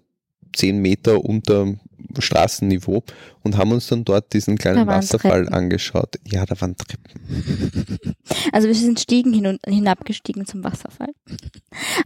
zehn 0.54 0.80
Meter 0.80 1.24
unter 1.24 1.74
Straßenniveau 2.18 3.04
und 3.42 3.56
haben 3.56 3.72
uns 3.72 3.88
dann 3.88 4.04
dort 4.04 4.32
diesen 4.32 4.58
kleinen 4.58 4.86
Wasserfall 4.86 5.42
Treppen. 5.42 5.54
angeschaut. 5.54 6.16
Ja, 6.26 6.44
da 6.46 6.60
waren 6.60 6.76
Treppen. 6.76 8.14
Also 8.52 8.68
wir 8.68 8.74
sind 8.74 8.98
Stiegen 8.98 9.32
hin 9.32 9.46
und 9.46 9.60
hinabgestiegen 9.66 10.46
zum 10.46 10.64
Wasserfall. 10.64 11.12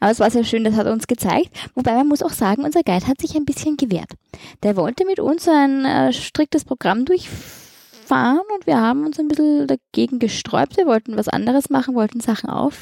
Aber 0.01 0.11
es 0.11 0.21
war 0.21 0.31
sehr 0.31 0.45
schön, 0.45 0.65
das 0.65 0.75
hat 0.75 0.87
er 0.87 0.93
uns 0.93 1.07
gezeigt. 1.07 1.51
Wobei 1.75 1.95
man 1.95 2.09
muss 2.09 2.23
auch 2.23 2.33
sagen, 2.33 2.65
unser 2.65 2.83
Guide 2.83 3.07
hat 3.07 3.21
sich 3.21 3.35
ein 3.35 3.45
bisschen 3.45 3.77
gewehrt. 3.77 4.11
Der 4.63 4.77
wollte 4.77 5.07
mit 5.07 5.21
uns 5.21 5.49
ein 5.49 5.85
äh, 5.85 6.13
striktes 6.13 6.65
Programm 6.65 7.05
durchfahren 8.05 8.41
und 8.55 8.67
wir 8.67 8.81
haben 8.81 9.07
uns 9.07 9.19
ein 9.19 9.29
bisschen 9.29 9.67
dagegen 9.67 10.19
gesträubt. 10.19 10.77
Wir 10.77 10.87
wollten 10.87 11.17
was 11.17 11.29
anderes 11.29 11.71
machen, 11.71 11.95
wollten 11.95 12.21
Sachen 12.21 12.51
auf, 12.51 12.77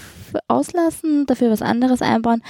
auslassen, 0.48 1.26
dafür 1.26 1.50
was 1.50 1.62
anderes 1.62 2.02
einbauen. 2.02 2.42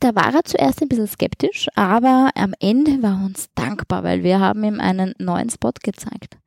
Da 0.00 0.14
war 0.14 0.32
er 0.32 0.44
zuerst 0.44 0.80
ein 0.80 0.88
bisschen 0.88 1.08
skeptisch, 1.08 1.68
aber 1.74 2.30
am 2.36 2.54
Ende 2.60 3.02
war 3.02 3.20
er 3.20 3.26
uns 3.26 3.48
dankbar, 3.54 4.04
weil 4.04 4.22
wir 4.22 4.38
haben 4.38 4.62
ihm 4.62 4.80
einen 4.80 5.14
neuen 5.18 5.50
Spot 5.50 5.72
gezeigt. 5.82 6.38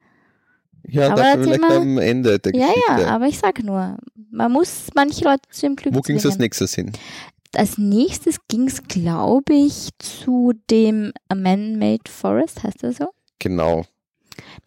Ja, 0.87 1.11
aber 1.11 1.21
das 1.21 1.43
vielleicht 1.43 1.63
am 1.63 1.97
Ende 1.97 2.39
der 2.39 2.55
ja, 2.55 2.67
Geschichte. 2.67 3.01
Ja, 3.01 3.07
aber 3.07 3.27
ich 3.27 3.37
sag 3.37 3.63
nur, 3.63 3.97
man 4.31 4.51
muss 4.51 4.87
manche 4.95 5.23
Leute 5.25 5.43
zu 5.51 5.61
dem 5.61 5.75
Glück 5.75 5.93
Wo 5.93 6.01
ging 6.01 6.15
es 6.15 6.25
als 6.25 6.39
nächstes 6.39 6.73
hin? 6.73 6.91
Als 7.53 7.77
nächstes 7.77 8.37
ging 8.47 8.67
es, 8.67 8.83
glaube 8.83 9.53
ich, 9.53 9.89
zu 9.99 10.53
dem 10.69 11.11
Man-Made 11.29 12.09
Forest, 12.09 12.63
heißt 12.63 12.83
das 12.83 12.97
so? 12.97 13.09
Genau. 13.39 13.85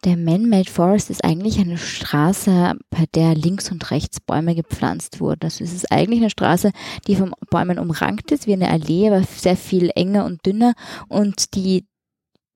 Der 0.03 0.17
Man-Made 0.17 0.69
Forest 0.69 1.09
ist 1.09 1.23
eigentlich 1.23 1.59
eine 1.59 1.77
Straße, 1.77 2.73
bei 2.89 3.05
der 3.13 3.35
links 3.35 3.71
und 3.71 3.91
rechts 3.91 4.19
Bäume 4.19 4.55
gepflanzt 4.55 5.19
wurden. 5.19 5.43
Also 5.43 5.63
es 5.63 5.73
ist 5.73 5.91
eigentlich 5.91 6.19
eine 6.19 6.29
Straße, 6.29 6.71
die 7.07 7.15
von 7.15 7.33
Bäumen 7.49 7.79
umrankt 7.79 8.31
ist, 8.31 8.47
wie 8.47 8.53
eine 8.53 8.69
Allee, 8.69 9.07
aber 9.07 9.23
sehr 9.23 9.57
viel 9.57 9.91
enger 9.95 10.25
und 10.25 10.45
dünner. 10.45 10.73
Und 11.07 11.55
die 11.55 11.85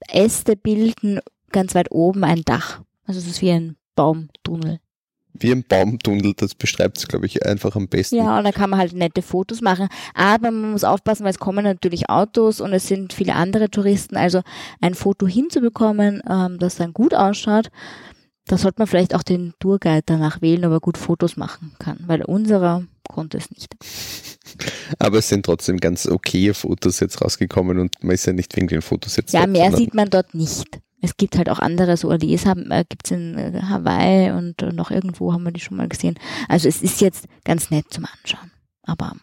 Äste 0.07 0.55
bilden 0.55 1.19
ganz 1.51 1.75
weit 1.75 1.91
oben 1.91 2.23
ein 2.23 2.43
Dach. 2.43 2.81
Also 3.05 3.19
es 3.19 3.27
ist 3.27 3.41
wie 3.41 3.51
ein 3.51 3.75
Baumtunnel 3.95 4.79
wie 5.33 5.51
ein 5.51 5.63
Baumtunnel, 5.63 6.33
das 6.35 6.55
beschreibt 6.55 6.97
es, 6.97 7.07
glaube 7.07 7.25
ich, 7.25 7.45
einfach 7.45 7.75
am 7.75 7.87
besten. 7.87 8.15
Ja, 8.15 8.37
und 8.37 8.43
da 8.43 8.51
kann 8.51 8.69
man 8.69 8.79
halt 8.79 8.93
nette 8.93 9.21
Fotos 9.21 9.61
machen. 9.61 9.87
Aber 10.13 10.51
man 10.51 10.71
muss 10.71 10.83
aufpassen, 10.83 11.23
weil 11.23 11.31
es 11.31 11.39
kommen 11.39 11.63
natürlich 11.63 12.09
Autos 12.09 12.61
und 12.61 12.73
es 12.73 12.87
sind 12.87 13.13
viele 13.13 13.35
andere 13.35 13.69
Touristen. 13.69 14.17
Also 14.17 14.41
ein 14.81 14.95
Foto 14.95 15.27
hinzubekommen, 15.27 16.21
ähm, 16.29 16.57
das 16.59 16.75
dann 16.75 16.93
gut 16.93 17.13
ausschaut, 17.13 17.69
da 18.49 18.57
sollte 18.57 18.79
man 18.79 18.87
vielleicht 18.87 19.13
auch 19.13 19.23
den 19.23 19.53
Tourguide 19.59 20.03
danach 20.05 20.41
wählen, 20.41 20.65
ob 20.65 20.71
er 20.71 20.79
gut 20.79 20.97
Fotos 20.97 21.37
machen 21.37 21.73
kann, 21.77 21.99
weil 22.07 22.23
unserer 22.23 22.83
konnte 23.07 23.37
es 23.37 23.51
nicht. 23.51 23.75
Aber 24.97 25.19
es 25.19 25.29
sind 25.29 25.45
trotzdem 25.45 25.77
ganz 25.77 26.07
okaye 26.07 26.53
Fotos 26.53 26.99
jetzt 26.99 27.21
rausgekommen 27.21 27.77
und 27.79 28.03
man 28.03 28.15
ist 28.15 28.25
ja 28.25 28.33
nicht 28.33 28.55
wegen 28.55 28.67
den 28.67 28.81
Fotos 28.81 29.17
jetzt. 29.17 29.33
Ja, 29.33 29.45
mehr 29.45 29.71
sieht 29.75 29.93
man 29.93 30.09
dort 30.09 30.33
nicht. 30.33 30.79
Es 31.01 31.17
gibt 31.17 31.37
halt 31.37 31.49
auch 31.49 31.59
andere, 31.59 31.95
so 31.97 32.09
Orleans 32.09 32.45
äh, 32.45 32.85
gibt 32.87 33.05
es 33.05 33.11
in 33.11 33.37
äh, 33.37 33.61
Hawaii 33.63 34.31
und 34.31 34.61
äh, 34.61 34.73
noch 34.73 34.91
irgendwo 34.91 35.33
haben 35.33 35.43
wir 35.43 35.51
die 35.51 35.61
schon 35.61 35.77
mal 35.77 35.87
gesehen. 35.87 36.15
Also 36.47 36.67
es 36.67 36.81
ist 36.81 37.01
jetzt 37.01 37.25
ganz 37.45 37.71
nett 37.71 37.85
zum 37.89 38.05
Anschauen. 38.05 38.51
Aber 38.83 39.15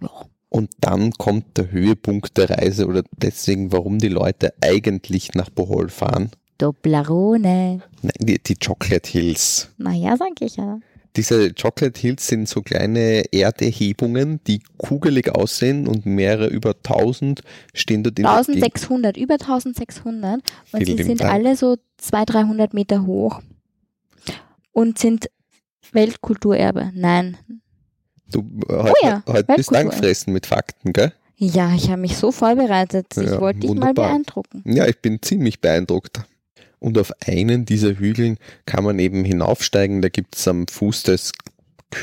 ja. 0.00 0.10
Und 0.50 0.70
dann 0.80 1.12
kommt 1.12 1.56
der 1.56 1.70
Höhepunkt 1.70 2.36
der 2.36 2.50
Reise 2.50 2.86
oder 2.86 3.04
deswegen, 3.16 3.72
warum 3.72 3.98
die 3.98 4.08
Leute 4.08 4.52
eigentlich 4.60 5.32
nach 5.34 5.48
Bohol 5.48 5.88
fahren. 5.88 6.30
Doblerone. 6.58 7.82
Nein, 8.02 8.12
die, 8.18 8.42
die 8.42 8.56
Chocolate 8.56 9.08
Hills. 9.08 9.70
Naja, 9.78 10.16
sag 10.16 10.40
ich 10.40 10.56
ja. 10.56 10.80
Diese 11.16 11.52
Chocolate 11.54 12.00
Hills 12.00 12.26
sind 12.28 12.48
so 12.48 12.62
kleine 12.62 13.24
Erderhebungen, 13.32 14.40
die 14.46 14.62
kugelig 14.78 15.28
aussehen 15.34 15.88
und 15.88 16.06
mehrere 16.06 16.46
über 16.46 16.70
1000 16.70 17.42
stehen 17.74 18.04
dort 18.04 18.18
in 18.18 18.26
1600, 18.26 19.16
über 19.16 19.34
1600 19.34 20.40
und 20.72 20.86
sie 20.86 21.02
sind 21.02 21.20
Dank. 21.20 21.32
alle 21.32 21.56
so 21.56 21.76
200, 21.98 22.34
300 22.34 22.74
Meter 22.74 23.06
hoch 23.06 23.42
und 24.72 24.98
sind 24.98 25.30
Weltkulturerbe. 25.92 26.92
Nein. 26.94 27.36
Du 28.30 28.44
heute, 28.68 28.92
oh 28.92 29.06
ja, 29.06 29.22
heute 29.26 29.54
bist 29.56 29.74
angefressen 29.74 30.32
mit 30.32 30.46
Fakten, 30.46 30.92
gell? 30.92 31.12
Ja, 31.36 31.74
ich 31.74 31.90
habe 31.90 32.02
mich 32.02 32.16
so 32.16 32.30
vorbereitet. 32.30 33.06
Ich 33.16 33.24
ja, 33.24 33.40
wollte 33.40 33.60
dich 33.60 33.74
mal 33.74 33.94
beeindrucken. 33.94 34.62
Ja, 34.64 34.86
ich 34.86 35.00
bin 35.00 35.20
ziemlich 35.22 35.60
beeindruckt 35.60 36.20
und 36.80 36.98
auf 36.98 37.12
einen 37.24 37.64
dieser 37.64 37.98
Hügeln 37.98 38.38
kann 38.66 38.84
man 38.84 38.98
eben 38.98 39.24
hinaufsteigen. 39.24 40.02
Da 40.02 40.08
gibt 40.08 40.36
es 40.36 40.48
am 40.48 40.66
Fuß 40.66 41.04
des 41.04 41.32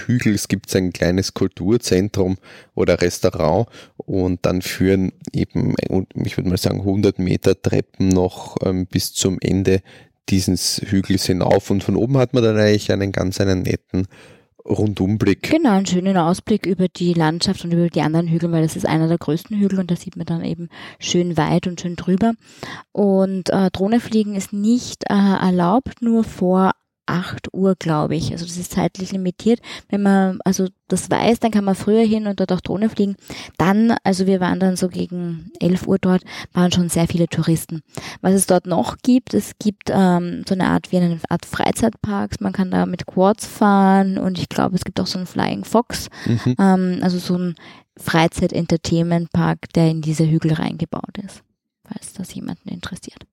Hügels 0.05 0.47
gibt's 0.47 0.75
ein 0.75 0.91
kleines 0.91 1.33
Kulturzentrum 1.33 2.37
oder 2.75 3.01
Restaurant 3.01 3.67
und 3.97 4.45
dann 4.45 4.61
führen 4.61 5.13
eben, 5.33 5.75
ich 6.15 6.37
würde 6.37 6.49
mal 6.49 6.57
sagen, 6.57 6.79
100 6.79 7.19
Meter 7.19 7.61
Treppen 7.61 8.09
noch 8.09 8.57
ähm, 8.65 8.85
bis 8.85 9.13
zum 9.13 9.37
Ende 9.39 9.81
dieses 10.29 10.81
Hügels 10.85 11.25
hinauf 11.25 11.69
und 11.69 11.83
von 11.83 11.95
oben 11.95 12.17
hat 12.17 12.33
man 12.33 12.43
dann 12.43 12.57
eigentlich 12.57 12.91
einen 12.91 13.13
ganz 13.13 13.39
einen 13.39 13.61
netten 13.61 14.07
Rundumblick. 14.67 15.49
Genau, 15.49 15.71
einen 15.71 15.85
schönen 15.85 16.17
Ausblick 16.17 16.65
über 16.65 16.87
die 16.87 17.13
Landschaft 17.13 17.63
und 17.63 17.71
über 17.71 17.89
die 17.89 18.01
anderen 18.01 18.27
Hügel, 18.27 18.51
weil 18.51 18.63
das 18.63 18.75
ist 18.75 18.85
einer 18.85 19.07
der 19.07 19.17
größten 19.17 19.57
Hügel 19.57 19.79
und 19.79 19.89
da 19.89 19.95
sieht 19.95 20.17
man 20.17 20.25
dann 20.25 20.43
eben 20.43 20.69
schön 20.99 21.37
weit 21.37 21.67
und 21.67 21.79
schön 21.79 21.95
drüber. 21.95 22.33
Und 22.91 23.49
äh, 23.49 23.69
Drohnefliegen 23.71 24.35
ist 24.35 24.53
nicht 24.53 25.05
äh, 25.09 25.13
erlaubt, 25.13 26.01
nur 26.01 26.23
vor 26.23 26.71
8 27.07 27.53
Uhr, 27.53 27.75
glaube 27.75 28.15
ich. 28.15 28.31
Also 28.31 28.45
das 28.45 28.57
ist 28.57 28.73
zeitlich 28.73 29.11
limitiert. 29.11 29.59
Wenn 29.89 30.03
man 30.03 30.39
also 30.43 30.67
das 30.87 31.09
weiß, 31.09 31.39
dann 31.39 31.51
kann 31.51 31.65
man 31.65 31.75
früher 31.75 32.05
hin 32.05 32.27
und 32.27 32.39
dort 32.39 32.51
auch 32.51 32.61
Drohne 32.61 32.89
fliegen. 32.89 33.15
Dann, 33.57 33.95
also 34.03 34.25
wir 34.25 34.39
waren 34.39 34.59
dann 34.59 34.77
so 34.77 34.87
gegen 34.87 35.51
11 35.59 35.87
Uhr 35.87 35.97
dort, 35.99 36.23
waren 36.53 36.71
schon 36.71 36.89
sehr 36.89 37.07
viele 37.07 37.27
Touristen. 37.27 37.81
Was 38.21 38.33
es 38.33 38.47
dort 38.47 38.67
noch 38.67 38.97
gibt, 39.01 39.33
es 39.33 39.53
gibt 39.59 39.89
ähm, 39.89 40.43
so 40.47 40.53
eine 40.53 40.67
Art 40.67 40.91
wie 40.91 40.97
eine 40.97 41.19
Art 41.29 41.45
Freizeitparks. 41.45 42.39
Man 42.39 42.53
kann 42.53 42.71
da 42.71 42.85
mit 42.85 43.05
Quads 43.05 43.45
fahren 43.45 44.17
und 44.17 44.39
ich 44.39 44.49
glaube, 44.49 44.75
es 44.75 44.85
gibt 44.85 44.99
auch 44.99 45.07
so 45.07 45.17
einen 45.17 45.27
Flying 45.27 45.65
Fox, 45.65 46.09
mhm. 46.25 46.55
ähm, 46.59 46.99
also 47.01 47.17
so 47.19 47.37
ein 47.37 47.55
Freizeit-Entertainment-Park, 47.97 49.73
der 49.73 49.89
in 49.89 50.01
diese 50.01 50.29
Hügel 50.29 50.53
reingebaut 50.53 51.17
ist, 51.17 51.41
falls 51.83 52.13
das 52.13 52.33
jemanden 52.33 52.69
interessiert 52.69 53.25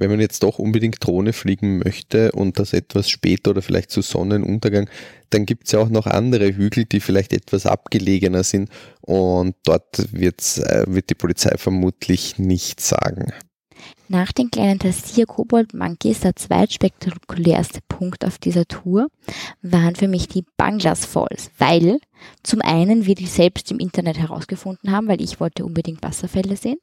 wenn 0.00 0.10
man 0.10 0.18
jetzt 0.18 0.42
doch 0.42 0.58
unbedingt 0.58 1.06
Drohne 1.06 1.34
fliegen 1.34 1.78
möchte 1.78 2.32
und 2.32 2.58
das 2.58 2.72
etwas 2.72 3.10
später 3.10 3.50
oder 3.50 3.60
vielleicht 3.60 3.90
zu 3.90 4.00
Sonnenuntergang, 4.00 4.88
dann 5.28 5.44
gibt 5.44 5.66
es 5.66 5.72
ja 5.72 5.78
auch 5.78 5.90
noch 5.90 6.06
andere 6.06 6.56
Hügel, 6.56 6.86
die 6.86 7.00
vielleicht 7.00 7.34
etwas 7.34 7.66
abgelegener 7.66 8.42
sind 8.42 8.70
und 9.02 9.54
dort 9.64 10.12
wird's, 10.12 10.58
äh, 10.58 10.86
wird 10.88 11.10
die 11.10 11.14
Polizei 11.14 11.56
vermutlich 11.58 12.38
nichts 12.38 12.88
sagen. 12.88 13.32
Nach 14.08 14.32
den 14.32 14.50
kleinen 14.50 14.78
Tassier 14.78 15.26
Kobold 15.26 15.74
Monkeys, 15.74 16.20
der 16.20 16.34
zweitspektakulärste 16.34 17.80
Punkt 17.86 18.24
auf 18.24 18.38
dieser 18.38 18.64
Tour, 18.64 19.08
waren 19.62 19.96
für 19.96 20.08
mich 20.08 20.28
die 20.28 20.44
Banglas 20.56 21.04
Falls, 21.04 21.50
weil 21.58 21.98
zum 22.42 22.62
einen 22.62 23.06
wir 23.06 23.14
die 23.14 23.26
selbst 23.26 23.70
im 23.70 23.78
Internet 23.78 24.18
herausgefunden 24.18 24.90
haben, 24.90 25.08
weil 25.08 25.20
ich 25.20 25.40
wollte 25.40 25.64
unbedingt 25.64 26.02
Wasserfälle 26.02 26.56
sehen. 26.56 26.78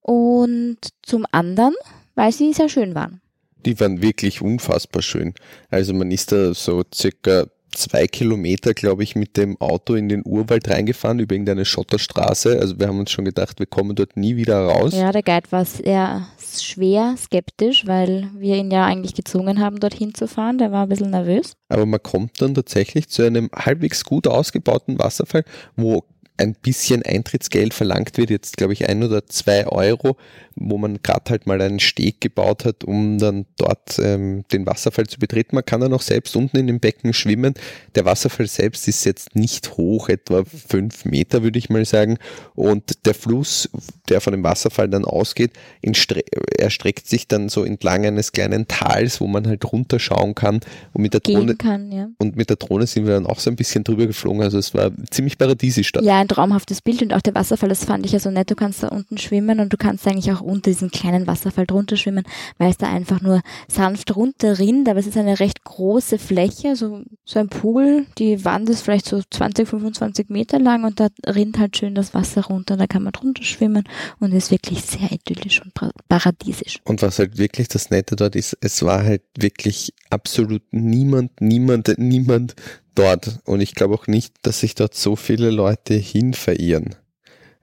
Und 0.00 0.78
zum 1.02 1.26
anderen 1.32 1.74
weil 2.18 2.32
sie 2.32 2.52
sehr 2.52 2.68
schön 2.68 2.96
waren. 2.96 3.20
Die 3.64 3.78
waren 3.78 4.02
wirklich 4.02 4.42
unfassbar 4.42 5.02
schön. 5.02 5.34
Also 5.70 5.94
man 5.94 6.10
ist 6.10 6.32
da 6.32 6.52
so 6.52 6.82
circa 6.92 7.46
zwei 7.72 8.08
Kilometer, 8.08 8.74
glaube 8.74 9.04
ich, 9.04 9.14
mit 9.14 9.36
dem 9.36 9.60
Auto 9.60 9.94
in 9.94 10.08
den 10.08 10.22
Urwald 10.24 10.68
reingefahren 10.68 11.20
über 11.20 11.34
irgendeine 11.34 11.64
Schotterstraße. 11.64 12.58
Also 12.58 12.80
wir 12.80 12.88
haben 12.88 12.98
uns 12.98 13.12
schon 13.12 13.24
gedacht, 13.24 13.60
wir 13.60 13.66
kommen 13.66 13.94
dort 13.94 14.16
nie 14.16 14.36
wieder 14.36 14.58
raus. 14.66 14.94
Ja, 14.94 15.12
der 15.12 15.22
Guide 15.22 15.46
war 15.50 15.64
sehr 15.64 16.26
schwer 16.60 17.14
skeptisch, 17.16 17.86
weil 17.86 18.28
wir 18.36 18.56
ihn 18.56 18.72
ja 18.72 18.84
eigentlich 18.84 19.14
gezwungen 19.14 19.60
haben, 19.60 19.78
dorthin 19.78 20.12
zu 20.12 20.26
fahren. 20.26 20.58
Der 20.58 20.72
war 20.72 20.84
ein 20.84 20.88
bisschen 20.88 21.10
nervös. 21.10 21.52
Aber 21.68 21.86
man 21.86 22.02
kommt 22.02 22.42
dann 22.42 22.54
tatsächlich 22.54 23.08
zu 23.10 23.22
einem 23.22 23.48
halbwegs 23.54 24.04
gut 24.04 24.26
ausgebauten 24.26 24.98
Wasserfall, 24.98 25.44
wo 25.76 26.04
ein 26.38 26.54
bisschen 26.54 27.02
Eintrittsgeld 27.02 27.74
verlangt 27.74 28.16
wird, 28.16 28.30
jetzt 28.30 28.56
glaube 28.56 28.72
ich 28.72 28.88
ein 28.88 29.02
oder 29.02 29.26
zwei 29.26 29.66
Euro, 29.66 30.16
wo 30.54 30.78
man 30.78 31.02
gerade 31.02 31.30
halt 31.30 31.46
mal 31.46 31.60
einen 31.60 31.80
Steg 31.80 32.20
gebaut 32.20 32.64
hat, 32.64 32.84
um 32.84 33.18
dann 33.18 33.46
dort 33.56 33.98
ähm, 33.98 34.44
den 34.52 34.64
Wasserfall 34.66 35.06
zu 35.06 35.18
betreten. 35.18 35.56
Man 35.56 35.64
kann 35.64 35.80
dann 35.80 35.92
auch 35.92 36.02
selbst 36.02 36.36
unten 36.36 36.56
in 36.56 36.66
dem 36.66 36.80
Becken 36.80 37.12
schwimmen. 37.12 37.54
Der 37.94 38.04
Wasserfall 38.04 38.46
selbst 38.46 38.86
ist 38.88 39.04
jetzt 39.04 39.34
nicht 39.34 39.76
hoch, 39.76 40.08
etwa 40.08 40.44
fünf 40.44 41.04
Meter 41.04 41.42
würde 41.42 41.58
ich 41.58 41.70
mal 41.70 41.84
sagen. 41.84 42.18
Und 42.54 43.06
der 43.06 43.14
Fluss, 43.14 43.68
der 44.08 44.20
von 44.20 44.32
dem 44.32 44.44
Wasserfall 44.44 44.88
dann 44.88 45.04
ausgeht, 45.04 45.52
erstreckt 45.82 47.08
sich 47.08 47.28
dann 47.28 47.48
so 47.48 47.64
entlang 47.64 48.06
eines 48.06 48.32
kleinen 48.32 48.68
Tals, 48.68 49.20
wo 49.20 49.26
man 49.26 49.46
halt 49.46 49.64
runterschauen 49.72 50.34
kann. 50.34 50.60
Und 50.92 51.02
mit 51.02 51.14
der 51.14 51.20
Drohne, 51.20 51.56
kann, 51.56 51.90
ja. 51.90 52.08
und 52.18 52.36
mit 52.36 52.48
der 52.48 52.56
Drohne 52.56 52.86
sind 52.86 53.06
wir 53.06 53.14
dann 53.14 53.26
auch 53.26 53.40
so 53.40 53.50
ein 53.50 53.56
bisschen 53.56 53.82
drüber 53.84 54.06
geflogen. 54.06 54.42
Also 54.42 54.58
es 54.58 54.74
war 54.74 54.92
ziemlich 55.10 55.36
paradiesisch 55.36 55.92
dort. 55.92 56.04
Ja, 56.04 56.24
ein 56.28 56.34
traumhaftes 56.34 56.82
Bild 56.82 57.02
und 57.02 57.14
auch 57.14 57.22
der 57.22 57.34
Wasserfall, 57.34 57.68
das 57.68 57.84
fand 57.84 58.04
ich 58.04 58.12
ja 58.12 58.20
so 58.20 58.30
nett. 58.30 58.50
Du 58.50 58.54
kannst 58.54 58.82
da 58.82 58.88
unten 58.88 59.18
schwimmen 59.18 59.60
und 59.60 59.72
du 59.72 59.76
kannst 59.76 60.06
eigentlich 60.06 60.30
auch 60.32 60.40
unter 60.40 60.70
diesem 60.70 60.90
kleinen 60.90 61.26
Wasserfall 61.26 61.66
drunter 61.66 61.96
schwimmen, 61.96 62.24
weil 62.58 62.70
es 62.70 62.76
da 62.76 62.88
einfach 62.88 63.20
nur 63.20 63.40
sanft 63.68 64.14
runter 64.14 64.58
rinnt, 64.58 64.88
aber 64.88 65.00
es 65.00 65.06
ist 65.06 65.16
eine 65.16 65.40
recht 65.40 65.64
große 65.64 66.18
Fläche, 66.18 66.76
so, 66.76 67.02
so 67.24 67.38
ein 67.38 67.48
Pool. 67.48 68.06
Die 68.18 68.44
Wand 68.44 68.68
ist 68.68 68.82
vielleicht 68.82 69.06
so 69.06 69.20
20, 69.28 69.68
25 69.68 70.28
Meter 70.28 70.58
lang 70.58 70.84
und 70.84 71.00
da 71.00 71.08
rinnt 71.26 71.58
halt 71.58 71.76
schön 71.76 71.94
das 71.94 72.14
Wasser 72.14 72.44
runter. 72.46 72.76
Da 72.76 72.86
kann 72.86 73.02
man 73.02 73.12
drunter 73.12 73.42
schwimmen 73.42 73.84
und 74.20 74.32
ist 74.32 74.50
wirklich 74.50 74.82
sehr 74.82 75.10
idyllisch 75.10 75.62
und 75.62 75.72
paradiesisch. 76.08 76.80
Und 76.84 77.02
was 77.02 77.18
halt 77.18 77.38
wirklich 77.38 77.68
das 77.68 77.90
Nette 77.90 78.16
dort 78.16 78.36
ist, 78.36 78.56
es 78.60 78.82
war 78.82 79.02
halt 79.02 79.22
wirklich 79.36 79.92
absolut 80.10 80.62
niemand, 80.70 81.40
niemand, 81.40 81.96
niemand 81.98 82.54
dort. 82.98 83.40
Und 83.44 83.60
ich 83.60 83.74
glaube 83.74 83.94
auch 83.94 84.06
nicht, 84.06 84.34
dass 84.42 84.60
sich 84.60 84.74
dort 84.74 84.94
so 84.94 85.16
viele 85.16 85.50
Leute 85.50 85.94
hin 85.94 86.34
verirren. 86.34 86.96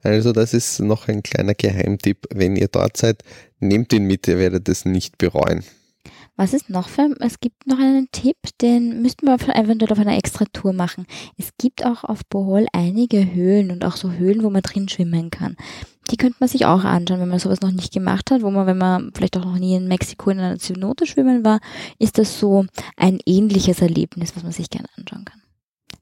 Also 0.02 0.32
das 0.32 0.54
ist 0.54 0.80
noch 0.80 1.08
ein 1.08 1.22
kleiner 1.22 1.54
Geheimtipp. 1.54 2.26
Wenn 2.32 2.56
ihr 2.56 2.68
dort 2.68 2.96
seid, 2.96 3.22
nehmt 3.58 3.92
ihn 3.92 4.04
mit, 4.04 4.28
ihr 4.28 4.38
werdet 4.38 4.68
es 4.68 4.84
nicht 4.84 5.18
bereuen. 5.18 5.64
Was 6.36 6.52
ist 6.52 6.68
noch 6.68 6.88
für, 6.88 7.14
es 7.20 7.40
gibt 7.40 7.66
noch 7.66 7.78
einen 7.78 8.08
Tipp, 8.12 8.36
den 8.60 9.00
müssten 9.00 9.26
wir 9.26 9.34
eventuell 9.56 9.90
auf 9.90 9.98
einer 9.98 10.18
extra 10.18 10.44
Tour 10.52 10.74
machen. 10.74 11.06
Es 11.38 11.48
gibt 11.58 11.84
auch 11.84 12.04
auf 12.04 12.26
Bohol 12.26 12.66
einige 12.72 13.32
Höhlen 13.32 13.70
und 13.70 13.84
auch 13.86 13.96
so 13.96 14.12
Höhlen, 14.12 14.42
wo 14.42 14.50
man 14.50 14.60
drin 14.60 14.88
schwimmen 14.88 15.30
kann. 15.30 15.56
Die 16.10 16.16
könnte 16.16 16.36
man 16.40 16.48
sich 16.48 16.66
auch 16.66 16.84
anschauen, 16.84 17.20
wenn 17.20 17.28
man 17.28 17.38
sowas 17.38 17.60
noch 17.60 17.72
nicht 17.72 17.92
gemacht 17.92 18.30
hat, 18.30 18.42
wo 18.42 18.50
man, 18.50 18.66
wenn 18.66 18.78
man 18.78 19.10
vielleicht 19.14 19.36
auch 19.36 19.44
noch 19.44 19.58
nie 19.58 19.74
in 19.74 19.88
Mexiko 19.88 20.30
in 20.30 20.38
einer 20.38 20.58
Zynote 20.58 21.06
schwimmen 21.06 21.44
war, 21.44 21.60
ist 21.98 22.18
das 22.18 22.38
so 22.38 22.66
ein 22.96 23.18
ähnliches 23.26 23.80
Erlebnis, 23.80 24.36
was 24.36 24.42
man 24.42 24.52
sich 24.52 24.70
gerne 24.70 24.88
anschauen 24.96 25.24
kann. 25.24 25.42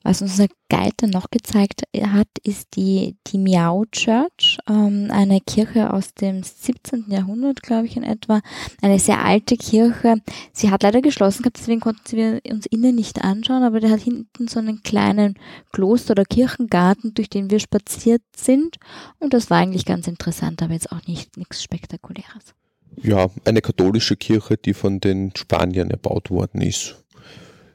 Was 0.04 0.20
unser 0.20 0.49
Guide 0.68 0.92
dann 0.99 1.11
noch 1.11 1.30
gezeigt 1.30 1.82
hat, 1.99 2.28
ist 2.42 2.76
die, 2.76 3.16
die 3.26 3.38
Miao 3.38 3.87
Church, 3.90 4.58
ähm, 4.68 5.08
eine 5.11 5.40
Kirche 5.40 5.92
aus 5.92 6.12
dem 6.12 6.42
17. 6.42 7.06
Jahrhundert, 7.08 7.62
glaube 7.62 7.87
ich 7.87 7.96
in 7.96 8.04
etwa. 8.04 8.42
Eine 8.82 8.99
sehr 8.99 9.25
alte 9.25 9.56
Kirche. 9.56 10.16
Sie 10.52 10.70
hat 10.70 10.82
leider 10.82 11.00
geschlossen 11.00 11.42
gehabt, 11.42 11.58
deswegen 11.58 11.80
konnten 11.80 12.16
wir 12.18 12.40
uns 12.50 12.66
innen 12.66 12.94
nicht 12.94 13.25
anschauen, 13.25 13.62
aber 13.62 13.80
der 13.80 13.90
hat 13.90 14.00
hinten 14.00 14.46
so 14.46 14.58
einen 14.58 14.82
kleinen 14.82 15.38
Kloster- 15.73 16.12
oder 16.12 16.26
Kirchengarten, 16.26 17.14
durch 17.14 17.30
den 17.30 17.50
wir 17.50 17.58
spaziert 17.58 18.23
sind. 18.37 18.76
Und 19.20 19.32
das 19.32 19.49
war 19.49 19.56
eigentlich 19.56 19.87
ganz 19.87 20.06
interessant, 20.06 20.62
aber 20.62 20.75
jetzt 20.75 20.92
auch 20.92 21.06
nicht 21.06 21.38
nichts 21.38 21.62
Spektakuläres. 21.62 22.54
Ja, 23.02 23.28
eine 23.44 23.62
katholische 23.62 24.16
Kirche, 24.16 24.58
die 24.58 24.75
von 24.75 25.00
den 25.00 25.32
Spaniern 25.34 25.90
erbaut 25.90 26.30
worden 26.30 26.61
ist. 26.61 27.03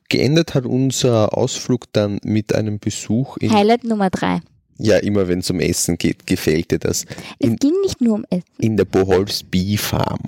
Geendet 0.10 0.56
hat 0.56 0.66
unser 0.66 1.38
Ausflug 1.38 1.86
dann 1.94 2.20
mit 2.24 2.54
einem 2.54 2.80
Besuch 2.80 3.38
in. 3.38 3.54
Highlight 3.54 3.84
Nummer 3.84 4.10
drei. 4.10 4.42
Ja, 4.78 4.98
immer 4.98 5.28
wenn 5.28 5.39
es 5.39 5.50
um 5.51 5.60
Essen 5.60 5.98
geht, 5.98 6.25
gefällt 6.25 6.72
dir 6.72 6.80
das. 6.80 7.06
In, 7.38 7.54
es 7.54 7.60
ging 7.60 7.74
nicht 7.84 8.01
nur 8.01 8.16
um 8.16 8.25
Essen. 8.30 8.46
In 8.58 8.78
der 8.78 8.86
Boholz 8.86 9.44
Bee 9.44 9.78
Farm. 9.78 10.22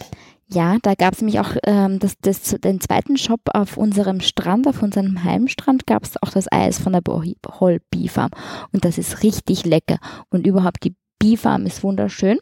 Ja, 0.49 0.77
da 0.81 0.93
gab 0.95 1.13
es 1.13 1.21
nämlich 1.21 1.39
auch 1.39 1.55
ähm, 1.63 1.99
das, 1.99 2.15
das, 2.21 2.41
den 2.61 2.81
zweiten 2.81 3.17
Shop 3.17 3.39
auf 3.53 3.77
unserem 3.77 4.19
Strand, 4.19 4.67
auf 4.67 4.83
unserem 4.83 5.23
Heimstrand 5.23 5.87
gab 5.87 6.03
es 6.03 6.21
auch 6.21 6.29
das 6.29 6.51
Eis 6.51 6.77
von 6.77 6.91
der 6.91 7.01
Bohol 7.01 7.79
Bee 7.89 8.09
Farm. 8.09 8.31
Und 8.73 8.83
das 8.83 8.97
ist 8.97 9.23
richtig 9.23 9.65
lecker. 9.65 9.97
Und 10.29 10.45
überhaupt 10.45 10.83
die 10.83 10.95
Bee 11.17 11.37
Farm 11.37 11.65
ist 11.65 11.83
wunderschön. 11.83 12.37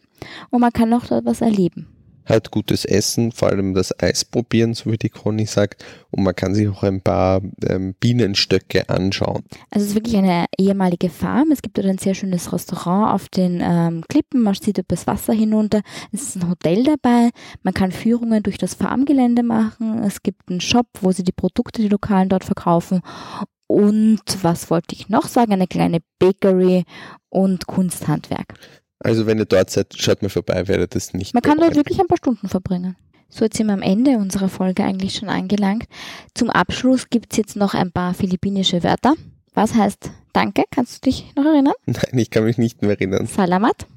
Und 0.50 0.62
man 0.62 0.74
kann 0.74 0.92
auch 0.94 1.06
dort 1.06 1.26
was 1.26 1.42
erleben 1.42 1.99
halt 2.30 2.52
gutes 2.52 2.86
Essen, 2.86 3.32
vor 3.32 3.50
allem 3.50 3.74
das 3.74 3.98
Eis 4.00 4.26
probieren, 4.26 4.74
so 4.74 4.92
wie 4.92 4.98
die 4.98 5.10
Conny 5.10 5.46
sagt. 5.46 5.84
Und 6.12 6.24
man 6.24 6.36
kann 6.36 6.56
sich 6.56 6.68
auch 6.68 6.84
ein 6.84 7.02
paar 7.02 7.42
ähm, 7.68 7.96
Bienenstöcke 8.00 8.90
anschauen. 8.90 9.44
Also 9.72 9.86
es 9.86 9.92
ist 9.92 9.96
wirklich 9.96 10.18
eine 10.18 10.46
ehemalige 10.58 11.10
Farm. 11.10 11.52
Es 11.52 11.62
gibt 11.62 11.78
dort 11.78 11.88
ein 11.88 11.98
sehr 11.98 12.14
schönes 12.14 12.52
Restaurant 12.52 13.14
auf 13.14 13.30
den 13.30 13.62
ähm, 13.62 14.04
Klippen. 14.08 14.42
Man 14.42 14.54
sieht 14.56 14.84
das 14.88 15.08
Wasser 15.08 15.34
hinunter. 15.34 15.82
Es 16.12 16.24
ist 16.24 16.36
ein 16.38 16.50
Hotel 16.50 16.84
dabei. 16.84 17.30
Man 17.64 17.74
kann 17.74 17.92
Führungen 17.92 18.44
durch 18.44 18.58
das 18.58 18.74
Farmgelände 18.74 19.44
machen. 19.44 20.04
Es 20.04 20.24
gibt 20.24 20.50
einen 20.50 20.62
Shop, 20.62 20.88
wo 21.02 21.12
sie 21.12 21.24
die 21.24 21.32
Produkte, 21.32 21.82
die 21.82 21.90
Lokalen 21.90 22.30
dort 22.30 22.44
verkaufen. 22.44 23.02
Und 23.68 24.24
was 24.42 24.72
wollte 24.72 24.96
ich 24.96 25.10
noch 25.10 25.28
sagen? 25.28 25.54
Eine 25.54 25.68
kleine 25.68 26.00
Bakery 26.18 26.86
und 27.30 27.68
Kunsthandwerk. 27.68 28.56
Also 29.00 29.26
wenn 29.26 29.40
ihr 29.40 29.46
dort 29.46 29.70
seid, 29.70 29.96
schaut 29.98 30.22
mal 30.22 30.30
vorbei, 30.30 30.68
werdet 30.68 30.96
es 30.96 31.14
nicht. 31.14 31.34
Man 31.34 31.44
kann 31.44 31.58
dort 31.58 31.76
wirklich 31.76 32.00
ein 32.00 32.08
paar 32.08 32.18
Stunden 32.18 32.50
verbringen. 32.50 32.96
So, 33.30 33.46
jetzt 33.46 33.58
sind 33.58 33.68
wir 33.68 33.74
am 33.74 33.84
Ende 33.84 34.18
unserer 34.18 34.50
Folge 34.50 34.84
eigentlich 34.84 35.16
schon 35.16 35.30
angelangt. 35.30 35.86
Zum 36.34 36.50
Abschluss 36.50 37.10
gibt 37.10 37.32
es 37.32 37.38
jetzt 37.38 37.56
noch 37.56 37.76
ein 37.76 37.92
paar 37.92 38.14
philippinische 38.14 38.84
Wörter. 38.84 39.14
Was 39.54 39.76
heißt 39.76 40.10
Danke? 40.34 40.64
Kannst 40.72 40.98
du 41.06 41.10
dich 41.10 41.34
noch 41.36 41.46
erinnern? 41.46 41.74
Nein, 41.86 42.18
ich 42.18 42.30
kann 42.32 42.44
mich 42.44 42.58
nicht 42.58 42.82
mehr 42.82 42.92
erinnern. 42.92 43.28
Salamat. 43.28 43.88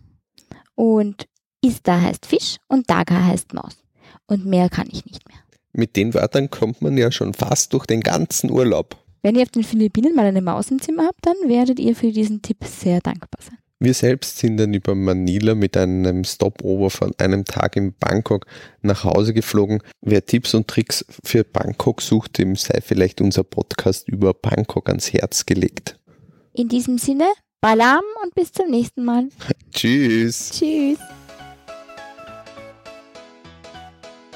Und 0.75 1.27
Ista 1.65 2.01
heißt 2.01 2.27
Fisch 2.27 2.57
und 2.69 2.91
Daga 2.91 3.25
heißt 3.25 3.55
Maus. 3.55 3.79
Und 4.27 4.45
mehr 4.45 4.69
kann 4.69 4.89
ich 4.91 5.05
nicht 5.05 5.27
mehr. 5.29 5.39
Mit 5.73 5.97
den 5.97 6.13
Wörtern 6.13 6.51
kommt 6.51 6.83
man 6.83 6.97
ja 6.99 7.11
schon 7.11 7.33
fast 7.33 7.73
durch 7.73 7.87
den 7.87 8.01
ganzen 8.01 8.51
Urlaub. 8.51 8.97
Wenn 9.23 9.37
ihr 9.37 9.43
auf 9.43 9.51
den 9.51 9.65
Philippinen 9.65 10.15
mal 10.15 10.27
eine 10.27 10.43
Maus 10.43 10.71
im 10.71 10.83
Zimmer 10.83 11.07
habt, 11.07 11.25
dann 11.25 11.37
werdet 11.47 11.79
ihr 11.79 11.95
für 11.97 12.13
diesen 12.13 12.43
Tipp 12.43 12.65
sehr 12.65 13.01
dankbar 13.01 13.41
sein. 13.41 13.59
Wir 13.85 13.95
selbst 13.95 14.39
sind 14.39 14.59
dann 14.59 14.75
über 14.75 14.95
Manila 14.95 15.57
mit 15.57 15.77
einem 15.77 16.23
Stopover 16.23 16.89
von 16.89 17.13
einem 17.19 17.45
Tag 17.45 17.75
in 17.75 17.93
Bangkok 17.93 18.47
nach 18.81 19.03
Hause 19.03 19.35
geflogen. 19.35 19.83
Wer 20.01 20.25
Tipps 20.25 20.55
und 20.55 20.69
Tricks 20.69 21.05
für 21.25 21.43
Bangkok 21.43 22.01
sucht, 22.01 22.39
dem 22.39 22.55
sei 22.55 22.81
vielleicht 22.81 23.21
unser 23.21 23.43
Podcast 23.43 24.09
über 24.09 24.35
Bangkok 24.35 24.89
ans 24.89 25.13
Herz 25.13 25.47
gelegt. 25.47 25.99
In 26.53 26.69
diesem 26.69 26.97
Sinne, 26.97 27.27
Balam 27.61 28.05
und 28.23 28.33
bis 28.37 28.53
zum 28.53 28.71
nächsten 28.71 29.05
Mal. 29.05 29.31
Tschüss. 29.73 30.53
Tschüss. 30.53 30.99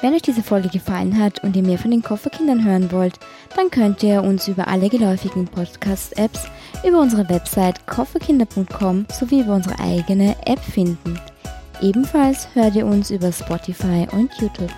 Wenn 0.01 0.13
euch 0.13 0.21
diese 0.23 0.43
Folge 0.43 0.67
gefallen 0.67 1.17
hat 1.17 1.41
und 1.43 1.55
ihr 1.55 1.63
mehr 1.63 1.79
von 1.79 1.91
den 1.91 2.03
Kofferkindern 2.03 2.65
hören 2.65 2.91
wollt, 2.91 3.17
dann 3.55 3.71
könnt 3.71 4.03
ihr 4.03 4.23
uns 4.23 4.47
über 4.47 4.67
alle 4.67 4.89
geläufigen 4.89 5.45
Podcast-Apps, 5.45 6.47
über 6.87 6.99
unsere 6.99 7.27
Website 7.29 7.85
kofferkinder.com 7.87 9.05
sowie 9.11 9.41
über 9.41 9.55
unsere 9.55 9.79
eigene 9.79 10.35
App 10.45 10.59
finden. 10.59 11.19
Ebenfalls 11.81 12.47
hört 12.53 12.75
ihr 12.75 12.85
uns 12.85 13.11
über 13.11 13.31
Spotify 13.31 14.07
und 14.11 14.31
YouTube. 14.39 14.71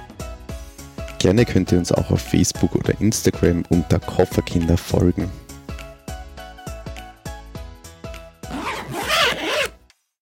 Gerne 1.20 1.46
könnt 1.46 1.72
ihr 1.72 1.78
uns 1.78 1.92
auch 1.92 2.12
auf 2.12 2.22
Facebook 2.22 2.76
oder 2.76 3.00
Instagram 3.00 3.64
unter 3.70 4.00
Kofferkinder 4.00 4.78
folgen. 4.78 5.30